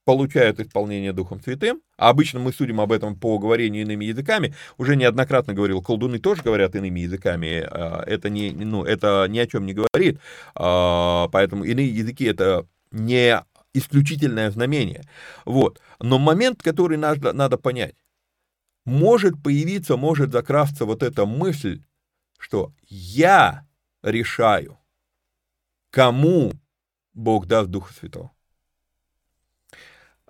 [0.04, 4.96] получают исполнение Духом Святым, а обычно мы судим об этом по говорению иными языками, уже
[4.96, 9.66] неоднократно говорил, колдуны тоже говорят иными языками, а, это, не, ну, это ни о чем
[9.66, 10.20] не говорит,
[10.54, 13.42] а, поэтому иные языки это не
[13.72, 15.04] исключительное знамение.
[15.44, 15.80] Вот.
[16.00, 17.96] Но момент, который надо, надо понять,
[18.84, 21.82] может появиться, может закрасться вот эта мысль,
[22.38, 23.66] что я
[24.02, 24.78] решаю,
[25.90, 26.52] кому
[27.14, 28.33] Бог даст Духа Святого.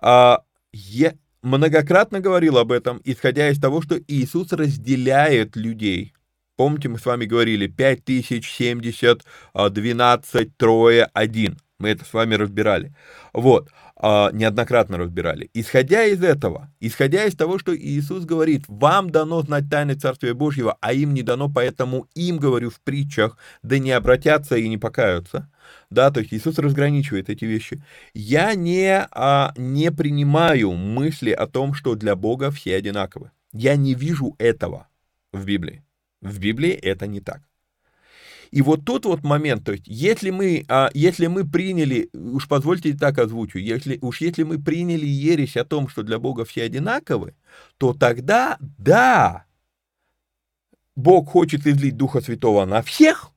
[0.07, 0.43] А
[0.75, 6.13] я многократно говорил об этом, исходя из того, что Иисус разделяет людей.
[6.57, 9.25] Помните, мы с вами говорили 5070,
[9.55, 11.57] 12, трое, один.
[11.79, 12.95] Мы это с вами разбирали.
[13.33, 13.71] Вот.
[13.97, 15.51] А, неоднократно разбирали.
[15.55, 20.77] Исходя из этого, исходя из того, что Иисус говорит, вам дано знать тайны Царствия Божьего,
[20.81, 25.51] а им не дано, поэтому им, говорю в притчах, да не обратятся и не покаются,
[25.91, 27.83] да, то есть Иисус разграничивает эти вещи.
[28.15, 33.31] Я не, а, не принимаю мысли о том, что для Бога все одинаковы.
[33.53, 34.89] Я не вижу этого
[35.33, 35.85] в Библии.
[36.21, 37.43] В Библии это не так.
[38.55, 42.97] И вот тут вот момент, то есть, если мы, а, если мы приняли, уж позвольте
[42.97, 47.35] так озвучу, если, уж если мы приняли ересь о том, что для Бога все одинаковы,
[47.79, 49.47] то тогда, да,
[50.95, 53.33] Бог хочет излить Духа Святого на всех,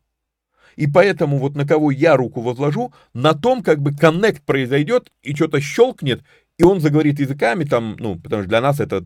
[0.76, 5.34] и поэтому вот на кого я руку возложу, на том как бы коннект произойдет, и
[5.34, 6.22] что-то щелкнет,
[6.60, 9.04] и он заговорит языками там, ну, потому что для нас это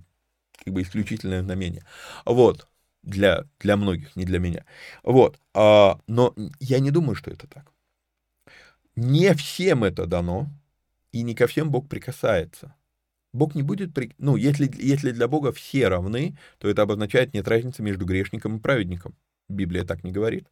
[0.66, 1.86] как бы исключительное знамение.
[2.26, 2.68] Вот
[3.04, 4.66] для, для многих, не для меня.
[5.04, 5.40] Вот.
[5.54, 7.72] А, но я не думаю, что это так.
[8.96, 10.50] Не всем это дано,
[11.12, 12.76] и не ко всем Бог прикасается.
[13.34, 14.14] Бог не будет, при...
[14.18, 18.60] ну, если, если для Бога все равны, то это обозначает нет разницы между грешником и
[18.60, 19.16] праведником.
[19.48, 20.48] Библия так не говорит.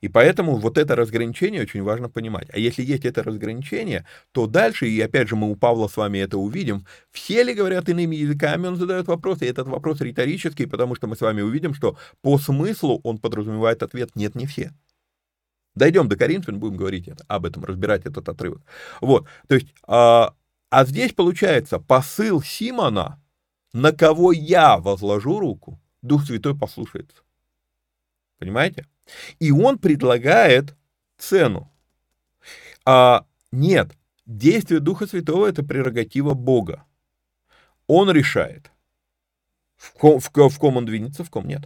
[0.00, 2.48] И поэтому вот это разграничение очень важно понимать.
[2.52, 6.18] А если есть это разграничение, то дальше, и опять же мы у Павла с вами
[6.18, 10.94] это увидим, все ли говорят иными языками, он задает вопрос, и этот вопрос риторический, потому
[10.94, 14.72] что мы с вами увидим, что по смыслу он подразумевает ответ «нет, не все».
[15.74, 18.62] Дойдем до Коринфян, будем говорить это, об этом, разбирать этот отрывок.
[19.00, 20.34] Вот, то есть, а,
[20.70, 23.20] а здесь получается посыл Симона,
[23.72, 27.22] на кого я возложу руку, Дух Святой послушается.
[28.38, 28.86] Понимаете?
[29.38, 30.74] И он предлагает
[31.18, 31.70] цену.
[32.84, 33.96] А, нет,
[34.26, 36.84] действие Духа Святого– это прерогатива Бога.
[37.86, 38.70] Он решает,
[39.76, 41.62] в ком, в, в ком он двинется, в ком нет.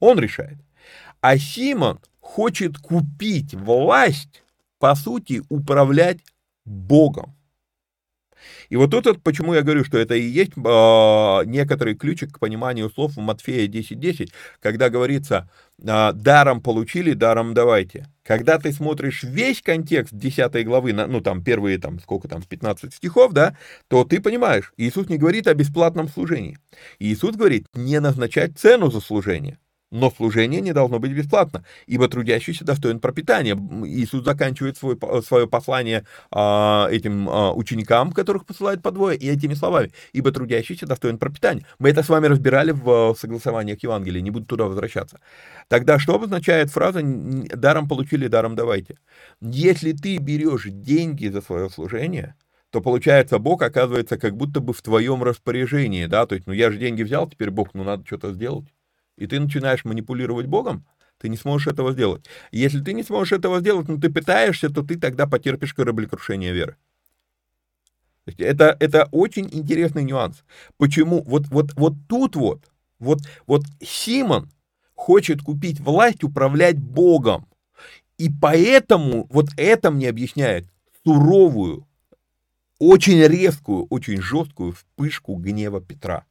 [0.00, 0.58] Он решает.
[1.20, 4.42] А Симон хочет купить власть,
[4.78, 6.20] по сути, управлять
[6.64, 7.34] Богом.
[8.68, 12.90] И вот тут, почему я говорю, что это и есть э, некоторый ключик к пониманию
[12.90, 18.08] слов в Матфея 10.10, 10, когда говорится э, «даром получили, даром давайте».
[18.24, 23.32] Когда ты смотришь весь контекст 10 главы, ну там первые, там сколько там, 15 стихов,
[23.32, 23.56] да,
[23.88, 26.58] то ты понимаешь, Иисус не говорит о бесплатном служении.
[27.00, 29.58] Иисус говорит не назначать цену за служение.
[29.92, 33.54] Но служение не должно быть бесплатно, ибо трудящийся достоин пропитания.
[33.84, 39.52] Иисус заканчивает свой, свое послание а, этим а, ученикам, которых посылает по двое, и этими
[39.52, 39.92] словами.
[40.14, 41.66] Ибо трудящийся достоин пропитания.
[41.78, 45.20] Мы это с вами разбирали в согласованиях Евангелия, не буду туда возвращаться.
[45.68, 48.98] Тогда что обозначает фраза «даром получили, даром давайте»?
[49.42, 52.34] Если ты берешь деньги за свое служение,
[52.70, 56.70] то получается, Бог оказывается как будто бы в твоем распоряжении, да, то есть, ну я
[56.70, 58.72] же деньги взял, теперь Бог, ну надо что-то сделать
[59.22, 60.84] и ты начинаешь манипулировать Богом,
[61.18, 62.26] ты не сможешь этого сделать.
[62.50, 66.76] если ты не сможешь этого сделать, но ты пытаешься, то ты тогда потерпишь кораблекрушение веры.
[68.36, 70.42] Это, это очень интересный нюанс.
[70.76, 71.22] Почему?
[71.22, 74.50] Вот, вот, вот тут вот, вот, вот Симон
[74.94, 77.46] хочет купить власть управлять Богом.
[78.18, 80.66] И поэтому вот это мне объясняет
[81.04, 81.86] суровую,
[82.80, 86.24] очень резкую, очень жесткую вспышку гнева Петра.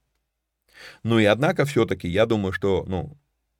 [1.03, 3.17] Ну и однако все-таки я думаю, что ну,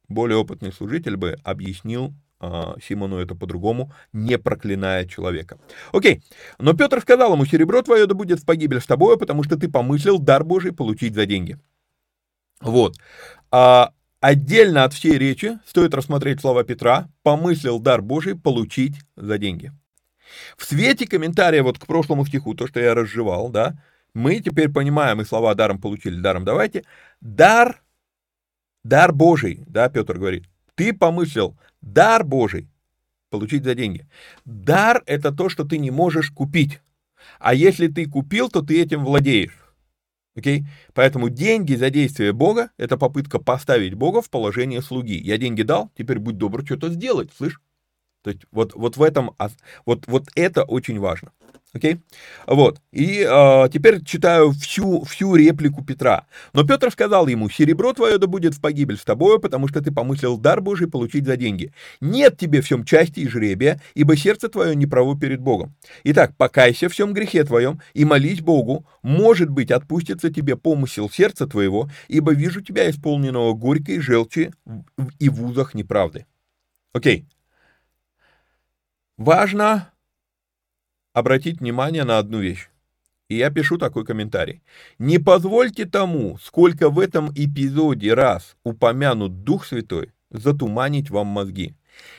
[0.07, 5.59] более опытный служитель бы объяснил э, Симону это по-другому, не проклиная человека.
[5.91, 6.23] Окей,
[6.59, 9.69] но Петр сказал ему, серебро твое да будет в погибель с тобой, потому что ты
[9.69, 11.57] помыслил дар Божий получить за деньги.
[12.61, 12.95] Вот.
[13.49, 19.71] А, отдельно от всей речи стоит рассмотреть слова Петра, помыслил дар Божий получить за деньги.
[20.57, 23.77] В свете комментария вот к прошлому стиху, то, что я разжевал, да,
[24.13, 26.83] мы теперь понимаем, и слова даром получили, даром давайте,
[27.21, 27.81] дар,
[28.83, 30.45] дар Божий, да, Петр говорит,
[30.75, 32.67] ты помыслил, дар Божий,
[33.29, 34.05] получить за деньги.
[34.45, 36.81] Дар– это то, что ты не можешь купить.
[37.39, 39.57] А если ты купил, то ты этим владеешь.
[40.35, 40.65] Окей?
[40.93, 45.17] Поэтому деньги за действие Бога– это попытка поставить Бога в положение слуги.
[45.17, 47.59] Я деньги дал, теперь будь добр что-то сделать, слышь?
[48.23, 49.35] То есть вот, вот в этом,
[49.85, 51.31] вот, вот это очень важно.
[51.73, 51.93] Окей?
[51.93, 51.99] Okay?
[52.47, 52.81] Вот.
[52.91, 56.25] И э, теперь читаю всю, всю реплику Петра.
[56.53, 59.91] Но Петр сказал ему, серебро твое да будет в погибель с тобою, потому что ты
[59.91, 61.71] помыслил дар Божий получить за деньги.
[62.01, 65.73] Нет тебе в всем части и жребия, ибо сердце твое не право перед Богом.
[66.03, 71.47] Итак, покайся в всем грехе твоем и молись Богу, может быть, отпустится тебе помысел сердца
[71.47, 74.51] твоего, ибо вижу тебя исполненного горькой желчи
[75.19, 76.25] и в узах неправды.
[76.93, 77.19] Окей.
[77.19, 77.25] Okay.
[79.21, 79.90] Важно
[81.13, 82.69] обратить внимание на одну вещь.
[83.29, 84.61] И я пишу такой комментарий.
[84.99, 91.75] Не позвольте тому, сколько в этом эпизоде раз упомянут Дух Святой, затуманить вам мозги.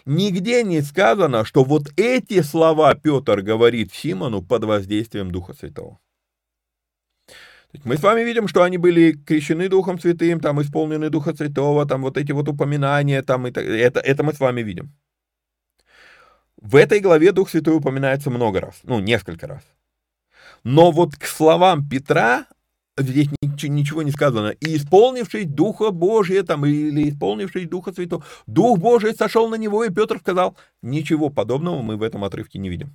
[0.06, 5.98] Нигде не сказано, что вот эти слова Петр говорит Симону под воздействием Духа Святого.
[7.84, 12.02] Мы с вами видим, что они были крещены Духом Святым, там исполнены Духа Святого, там
[12.02, 14.92] вот эти вот упоминания, там это, это мы с вами видим.
[16.62, 19.62] В этой главе Дух Святой упоминается много раз, ну, несколько раз.
[20.62, 22.46] Но вот к словам Петра
[22.96, 24.50] здесь ничего не сказано.
[24.50, 29.90] И исполнивший Духа Божия, там, или исполнивший Духа Святого, Дух Божий сошел на него, и
[29.92, 32.94] Петр сказал, ничего подобного мы в этом отрывке не видим.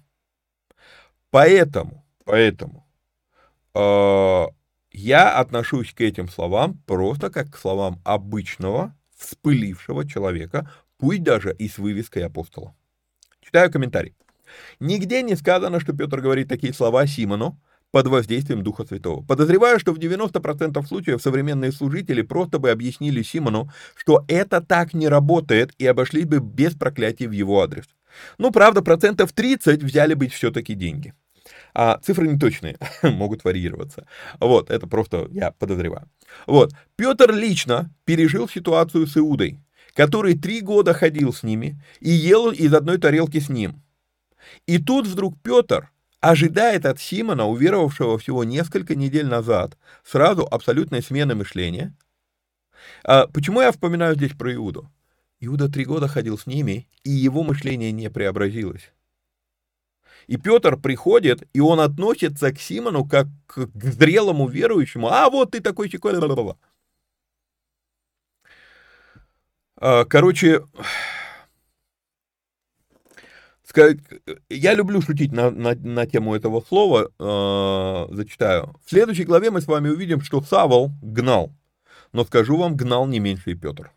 [1.30, 2.88] Поэтому, поэтому
[3.76, 4.46] э,
[4.94, 11.68] я отношусь к этим словам просто как к словам обычного, вспылившего человека, пусть даже и
[11.68, 12.74] с вывеской апостола.
[13.48, 14.14] Читаю комментарий.
[14.82, 17.58] Нигде не сказано, что Петр говорит такие слова Симону
[17.92, 19.24] под воздействием Духа Святого.
[19.24, 25.08] Подозреваю, что в 90% случаев современные служители просто бы объяснили Симону, что это так не
[25.08, 27.86] работает и обошлись бы без проклятий в его адрес.
[28.38, 31.14] Ну, правда, процентов 30 взяли бы все-таки деньги.
[31.74, 34.08] А цифры не точные, могут варьироваться.
[34.42, 36.10] Вот, это просто я подозреваю.
[36.48, 39.62] Вот, Петр лично пережил ситуацию с Иудой,
[39.98, 43.82] который три года ходил с ними и ел из одной тарелки с ним.
[44.68, 45.90] И тут вдруг Петр
[46.20, 49.76] ожидает от Симона, уверовавшего всего несколько недель назад,
[50.06, 51.96] сразу абсолютной смены мышления.
[53.04, 54.88] А почему я вспоминаю здесь про Иуду?
[55.40, 58.94] Иуда три года ходил с ними, и его мышление не преобразилось.
[60.28, 65.08] И Петр приходит, и он относится к Симону как к зрелому верующему.
[65.08, 66.14] А вот ты такой чекой.
[69.80, 70.64] А, короче,
[74.50, 78.76] я люблю шутить на, на, на тему этого слова, э, зачитаю.
[78.86, 81.52] В следующей главе мы с вами увидим, что Савол гнал,
[82.12, 83.92] но скажу вам, гнал не меньше и Петр.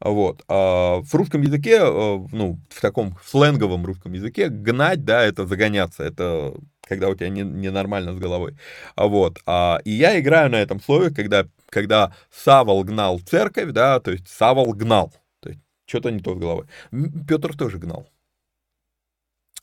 [0.00, 0.44] Вот.
[0.48, 6.02] А в русском языке, э, ну, в таком сленговом русском языке, гнать, да, это загоняться,
[6.04, 6.54] это
[6.86, 8.56] когда у тебя не, ненормально с головой.
[8.94, 9.38] А вот.
[9.46, 14.28] А, и я играю на этом слове, когда, когда Савол гнал церковь, да, то есть
[14.28, 15.12] Савол гнал.
[15.40, 16.66] То есть что-то не то с головой.
[17.26, 18.08] Петр тоже гнал.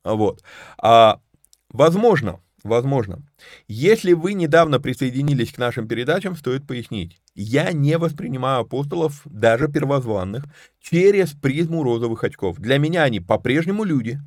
[0.03, 0.43] Вот.
[0.77, 1.21] А,
[1.69, 3.22] возможно, возможно,
[3.68, 7.22] если вы недавно присоединились к нашим передачам, стоит пояснить.
[7.36, 10.45] Я не воспринимаю апостолов, даже первозванных,
[10.82, 12.57] через призму розовых очков.
[12.57, 14.20] Для меня они по-прежнему люди.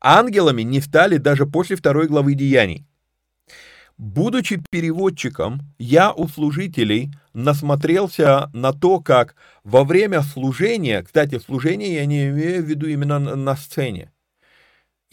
[0.00, 2.86] Ангелами не стали даже после второй главы Деяний.
[3.96, 12.06] Будучи переводчиком, я у служителей насмотрелся на то, как во время служения, кстати, служение я
[12.06, 14.10] не имею в виду именно на сцене,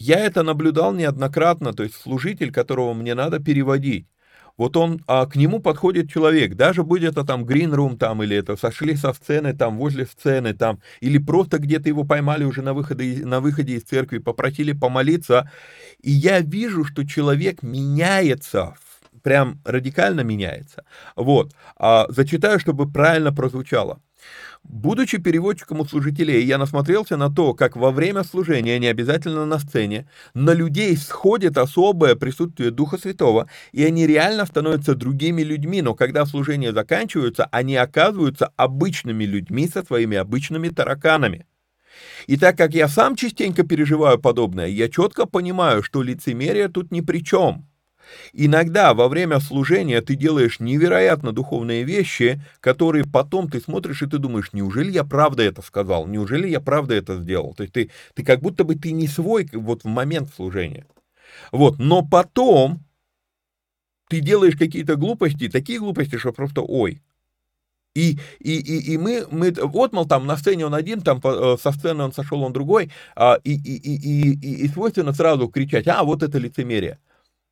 [0.02, 4.08] я это наблюдал неоднократно, то есть служитель, которого мне надо переводить.
[4.58, 8.56] Вот он, а к нему подходит человек, даже будет это там гринрум там, или это
[8.56, 13.24] сошли со сцены там, возле сцены там, или просто где-то его поймали уже на выходе,
[13.24, 15.50] на выходе из церкви, попросили помолиться,
[16.02, 18.74] и я вижу, что человек меняется,
[19.22, 20.84] прям радикально меняется.
[21.16, 24.00] Вот, а, зачитаю, чтобы правильно прозвучало.
[24.64, 29.58] Будучи переводчиком у служителей, я насмотрелся на то, как во время служения, не обязательно на
[29.58, 35.94] сцене, на людей сходит особое присутствие Духа Святого, и они реально становятся другими людьми, но
[35.94, 41.46] когда служения заканчиваются, они оказываются обычными людьми со своими обычными тараканами.
[42.26, 47.00] И так как я сам частенько переживаю подобное, я четко понимаю, что лицемерие тут ни
[47.00, 47.66] при чем–
[48.32, 54.18] Иногда во время служения ты делаешь невероятно духовные вещи, которые потом ты смотришь и ты
[54.18, 57.54] думаешь, неужели я правда это сказал, неужели я правда это сделал.
[57.54, 60.86] То есть ты, ты как будто бы ты не свой вот в момент служения.
[61.50, 62.84] Вот, но потом
[64.08, 67.00] ты делаешь какие-то глупости, такие глупости, что просто ой.
[67.94, 71.56] И, и, и, и мы, мы, вот, мол, там на сцене он один, там э,
[71.62, 75.86] со сцены он сошел, он другой, а, и, и, и, и, и свойственно сразу кричать,
[75.88, 76.98] а, вот это лицемерие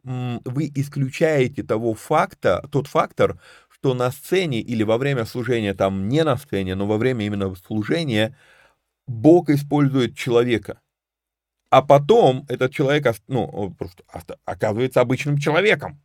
[0.05, 6.24] вы исключаете того факта, тот фактор, что на сцене или во время служения, там не
[6.24, 8.36] на сцене, но во время именно служения,
[9.07, 10.80] Бог использует человека.
[11.70, 13.76] А потом этот человек ну,
[14.44, 16.01] оказывается обычным человеком.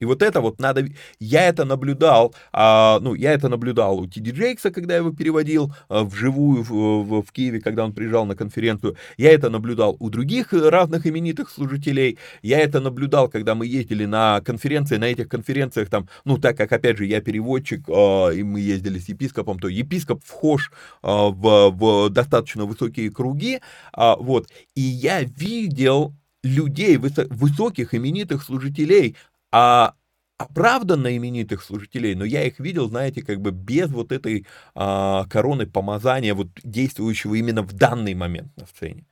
[0.00, 0.86] И вот это вот надо...
[1.18, 5.74] Я это наблюдал, а, ну, я это наблюдал у Тиди Джейкса, когда я его переводил
[5.88, 8.96] а, вживую в, в, в Киеве, когда он приезжал на конференцию.
[9.16, 12.18] Я это наблюдал у других разных именитых служителей.
[12.42, 14.96] Я это наблюдал, когда мы ездили на конференции.
[14.96, 18.98] На этих конференциях там, ну, так как, опять же, я переводчик, а, и мы ездили
[18.98, 20.70] с епископом, то епископ вхож
[21.02, 23.60] а, в, в достаточно высокие круги,
[23.92, 24.48] а, вот.
[24.76, 29.16] И я видел людей, высоких именитых служителей,
[29.52, 29.94] а
[30.38, 35.66] оправданно именитых служителей, но я их видел, знаете, как бы без вот этой а, короны
[35.66, 39.06] помазания, вот действующего именно в данный момент на сцене.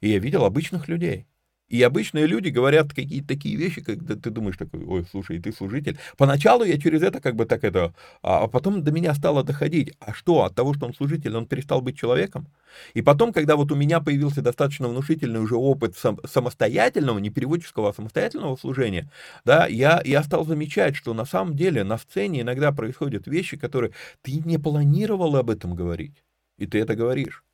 [0.00, 1.26] И я видел обычных людей.
[1.70, 5.96] И обычные люди говорят какие-то такие вещи, когда ты думаешь такой, ой, слушай, ты служитель.
[6.16, 9.94] Поначалу я через это как бы так это, а, а потом до меня стало доходить,
[10.00, 12.48] а что, от того, что он служитель, он перестал быть человеком?
[12.94, 17.90] И потом, когда вот у меня появился достаточно внушительный уже опыт сам, самостоятельного, не переводческого,
[17.90, 19.08] а самостоятельного служения,
[19.44, 23.92] да, я, я стал замечать, что на самом деле на сцене иногда происходят вещи, которые
[24.22, 26.24] ты не планировал об этом говорить,
[26.58, 27.44] и ты это говоришь.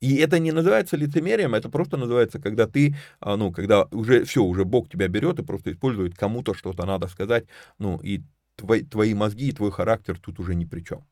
[0.00, 4.42] И это не называется лицемерием, это просто называется, когда ты, а, ну, когда уже все,
[4.42, 7.46] уже Бог тебя берет и просто использует кому-то что-то надо сказать,
[7.78, 8.22] ну, и
[8.56, 11.04] твои, твои мозги и твой характер тут уже ни при чем.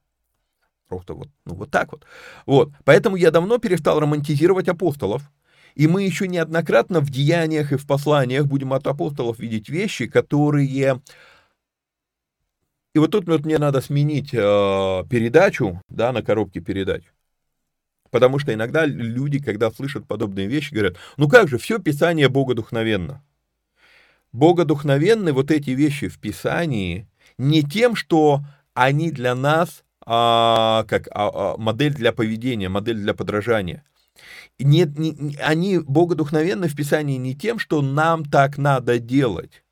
[0.87, 2.05] Просто вот, ну, вот так вот.
[2.45, 5.23] Вот, поэтому я давно перестал романтизировать апостолов,
[5.75, 11.01] и мы еще неоднократно в деяниях и в посланиях будем от апостолов видеть вещи, которые...
[12.95, 14.37] И вот тут вот мне надо сменить э,
[15.11, 17.03] передачу, да, на коробке передач.
[18.15, 23.25] Потому что иногда люди, когда слышат подобные вещи, говорят, ну как же, все Писание богодухновенно.
[24.31, 27.09] Богодухновенны вот эти вещи в Писании
[27.39, 28.43] не тем, что
[28.73, 33.83] они для нас а, как а, а, модель для поведения, модель для подражания.
[34.61, 39.65] Нет, не, они богодухновенны в Писании не тем, что нам так надо делать,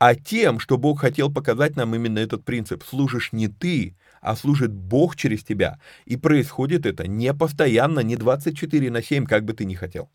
[0.00, 2.82] а тем, что Бог хотел показать нам именно этот принцип.
[2.82, 5.80] Служишь не ты, а служит Бог через тебя.
[6.04, 10.10] И происходит это не постоянно, не 24 на 7, как бы ты ни хотел.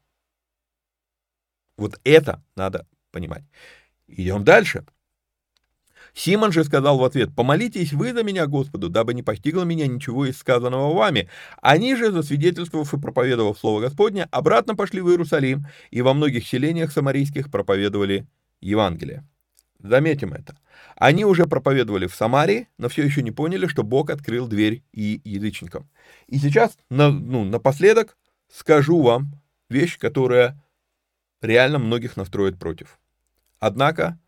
[1.78, 3.44] Вот это надо понимать.
[4.08, 4.86] Идем дальше.
[6.14, 10.26] Симон же сказал в ответ, «Помолитесь вы за меня, Господу, дабы не постигло меня ничего
[10.26, 11.30] из сказанного вами».
[11.62, 16.94] Они же, засвидетельствовав и проповедовав Слово Господне, обратно пошли в Иерусалим и во многих селениях
[16.94, 18.28] самарийских проповедовали
[18.62, 19.26] Евангелие.
[19.86, 20.58] Заметим это.
[20.96, 25.22] Они уже проповедовали в Самарии, но все еще не поняли, что Бог открыл дверь и
[25.24, 25.88] язычникам.
[26.26, 28.18] И сейчас, на, ну, напоследок,
[28.52, 29.40] скажу вам
[29.70, 30.60] вещь, которая
[31.40, 33.00] реально многих настроит против.
[33.60, 34.20] Однако,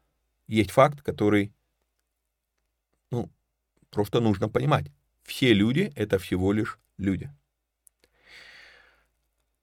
[0.48, 1.52] есть факт, который
[3.10, 3.32] ну,
[3.90, 4.92] просто нужно понимать.
[5.24, 7.32] Все люди— это всего лишь люди.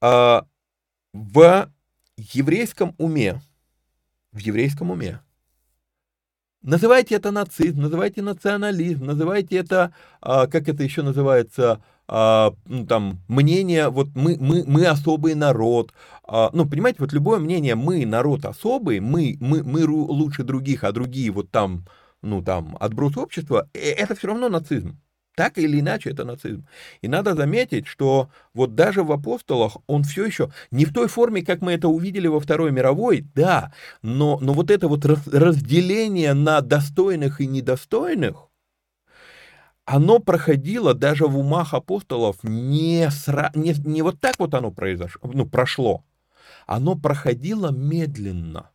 [0.01, 0.45] А
[1.13, 1.71] в
[2.17, 3.41] еврейском уме,
[4.33, 5.21] в еврейском уме,
[6.65, 13.89] называйте это нацизм, называйте национализм, называйте это, а, как это еще называется, ну, там, мнение,
[13.89, 15.95] вот мы, мы, мы особый народ,
[16.27, 20.93] а, ну, понимаете, вот любое мнение, мы народ особый, мы, мы, мы лучше других, а
[20.93, 21.87] другие вот там,
[22.21, 24.99] ну, там, отброс общества, э, это все равно нацизм.
[25.35, 26.65] Так или иначе, это нацизм.
[27.03, 31.45] И надо заметить, что вот даже в апостолах он все еще не в той форме,
[31.45, 36.61] как мы это увидели во Второй мировой, да, но, но вот это вот разделение на
[36.61, 38.49] достойных и недостойных,
[39.85, 43.51] оно проходило даже в умах апостолов не, сра...
[43.55, 46.05] не, не вот так вот оно произошло, ну, прошло.
[46.67, 48.71] Оно проходило медленно.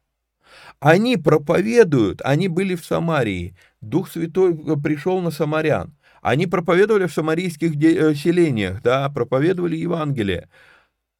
[0.79, 7.13] Они проповедуют, они были в Самарии, Дух Святой э, пришел на самарян, они проповедовали в
[7.13, 10.49] самарийских э, селениях, да, проповедовали Евангелие.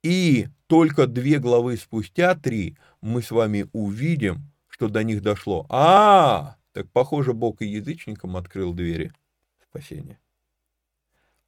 [0.03, 5.65] И только две главы спустя, три, мы с вами увидим, что до них дошло.
[5.69, 9.11] А, так похоже, Бог и язычникам открыл двери
[9.61, 10.19] спасения.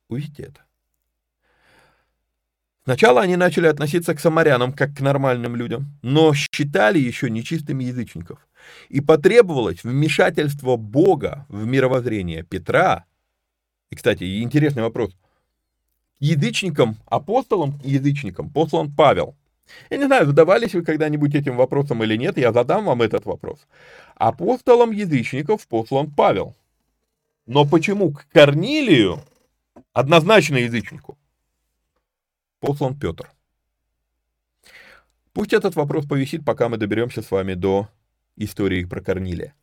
[0.10, 0.62] Увидите это.
[2.84, 8.48] Сначала они начали относиться к самарянам как к нормальным людям, но считали еще нечистыми язычников.
[8.90, 13.06] И потребовалось вмешательство Бога в мировоззрение Петра.
[13.92, 15.12] И, кстати, интересный вопрос.
[16.20, 19.36] Язычникам, апостолам язычникам послан Павел.
[19.90, 23.68] Я не знаю, задавались вы когда-нибудь этим вопросом или нет, я задам вам этот вопрос.
[24.16, 26.56] Апостолам язычников послан Павел.
[27.46, 29.20] Но почему к Корнилию,
[29.94, 31.18] однозначно язычнику,
[32.60, 33.30] послан Петр?
[35.34, 37.90] Пусть этот вопрос повисит, пока мы доберемся с вами до
[38.36, 39.54] истории про Корнилия.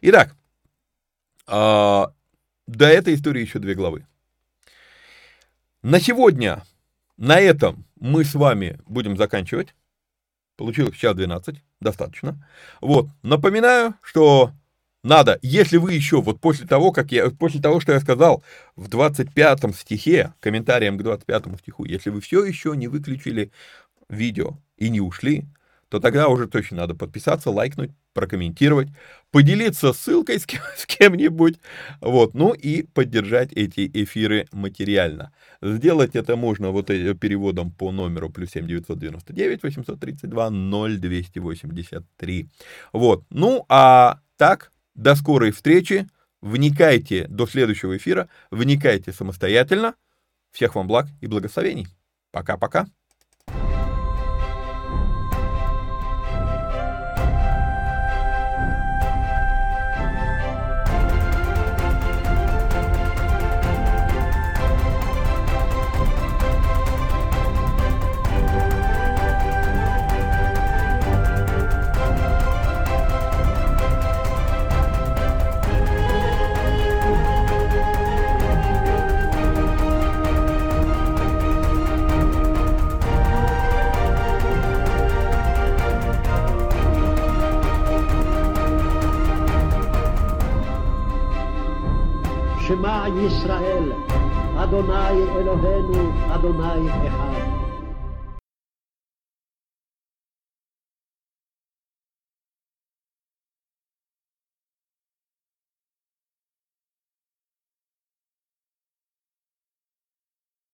[0.00, 0.34] Итак,
[1.46, 2.12] а,
[2.68, 4.06] до этой истории еще две главы.
[5.82, 6.62] На сегодня,
[7.16, 9.74] на этом мы с вами будем заканчивать.
[10.56, 12.46] Получилось час 12, достаточно.
[12.80, 14.52] Вот, напоминаю, что
[15.02, 18.42] надо, если вы еще, вот после того, как я, после того, что я сказал
[18.76, 23.50] в 25 стихе, комментарием к 25 стиху, если вы все еще не выключили
[24.08, 25.46] видео и не ушли,
[25.88, 28.88] то тогда уже точно надо подписаться, лайкнуть, прокомментировать,
[29.30, 31.58] поделиться ссылкой с, кем, с кем-нибудь,
[32.00, 35.32] вот, ну и поддержать эти эфиры материально.
[35.62, 42.48] Сделать это можно вот переводом по номеру плюс 7 999 832 0283.
[42.92, 46.08] Вот, ну а так, до скорой встречи.
[46.40, 48.28] Вникайте до следующего эфира.
[48.50, 49.94] Вникайте самостоятельно.
[50.52, 51.88] Всех вам благ и благословений.
[52.30, 52.86] Пока-пока.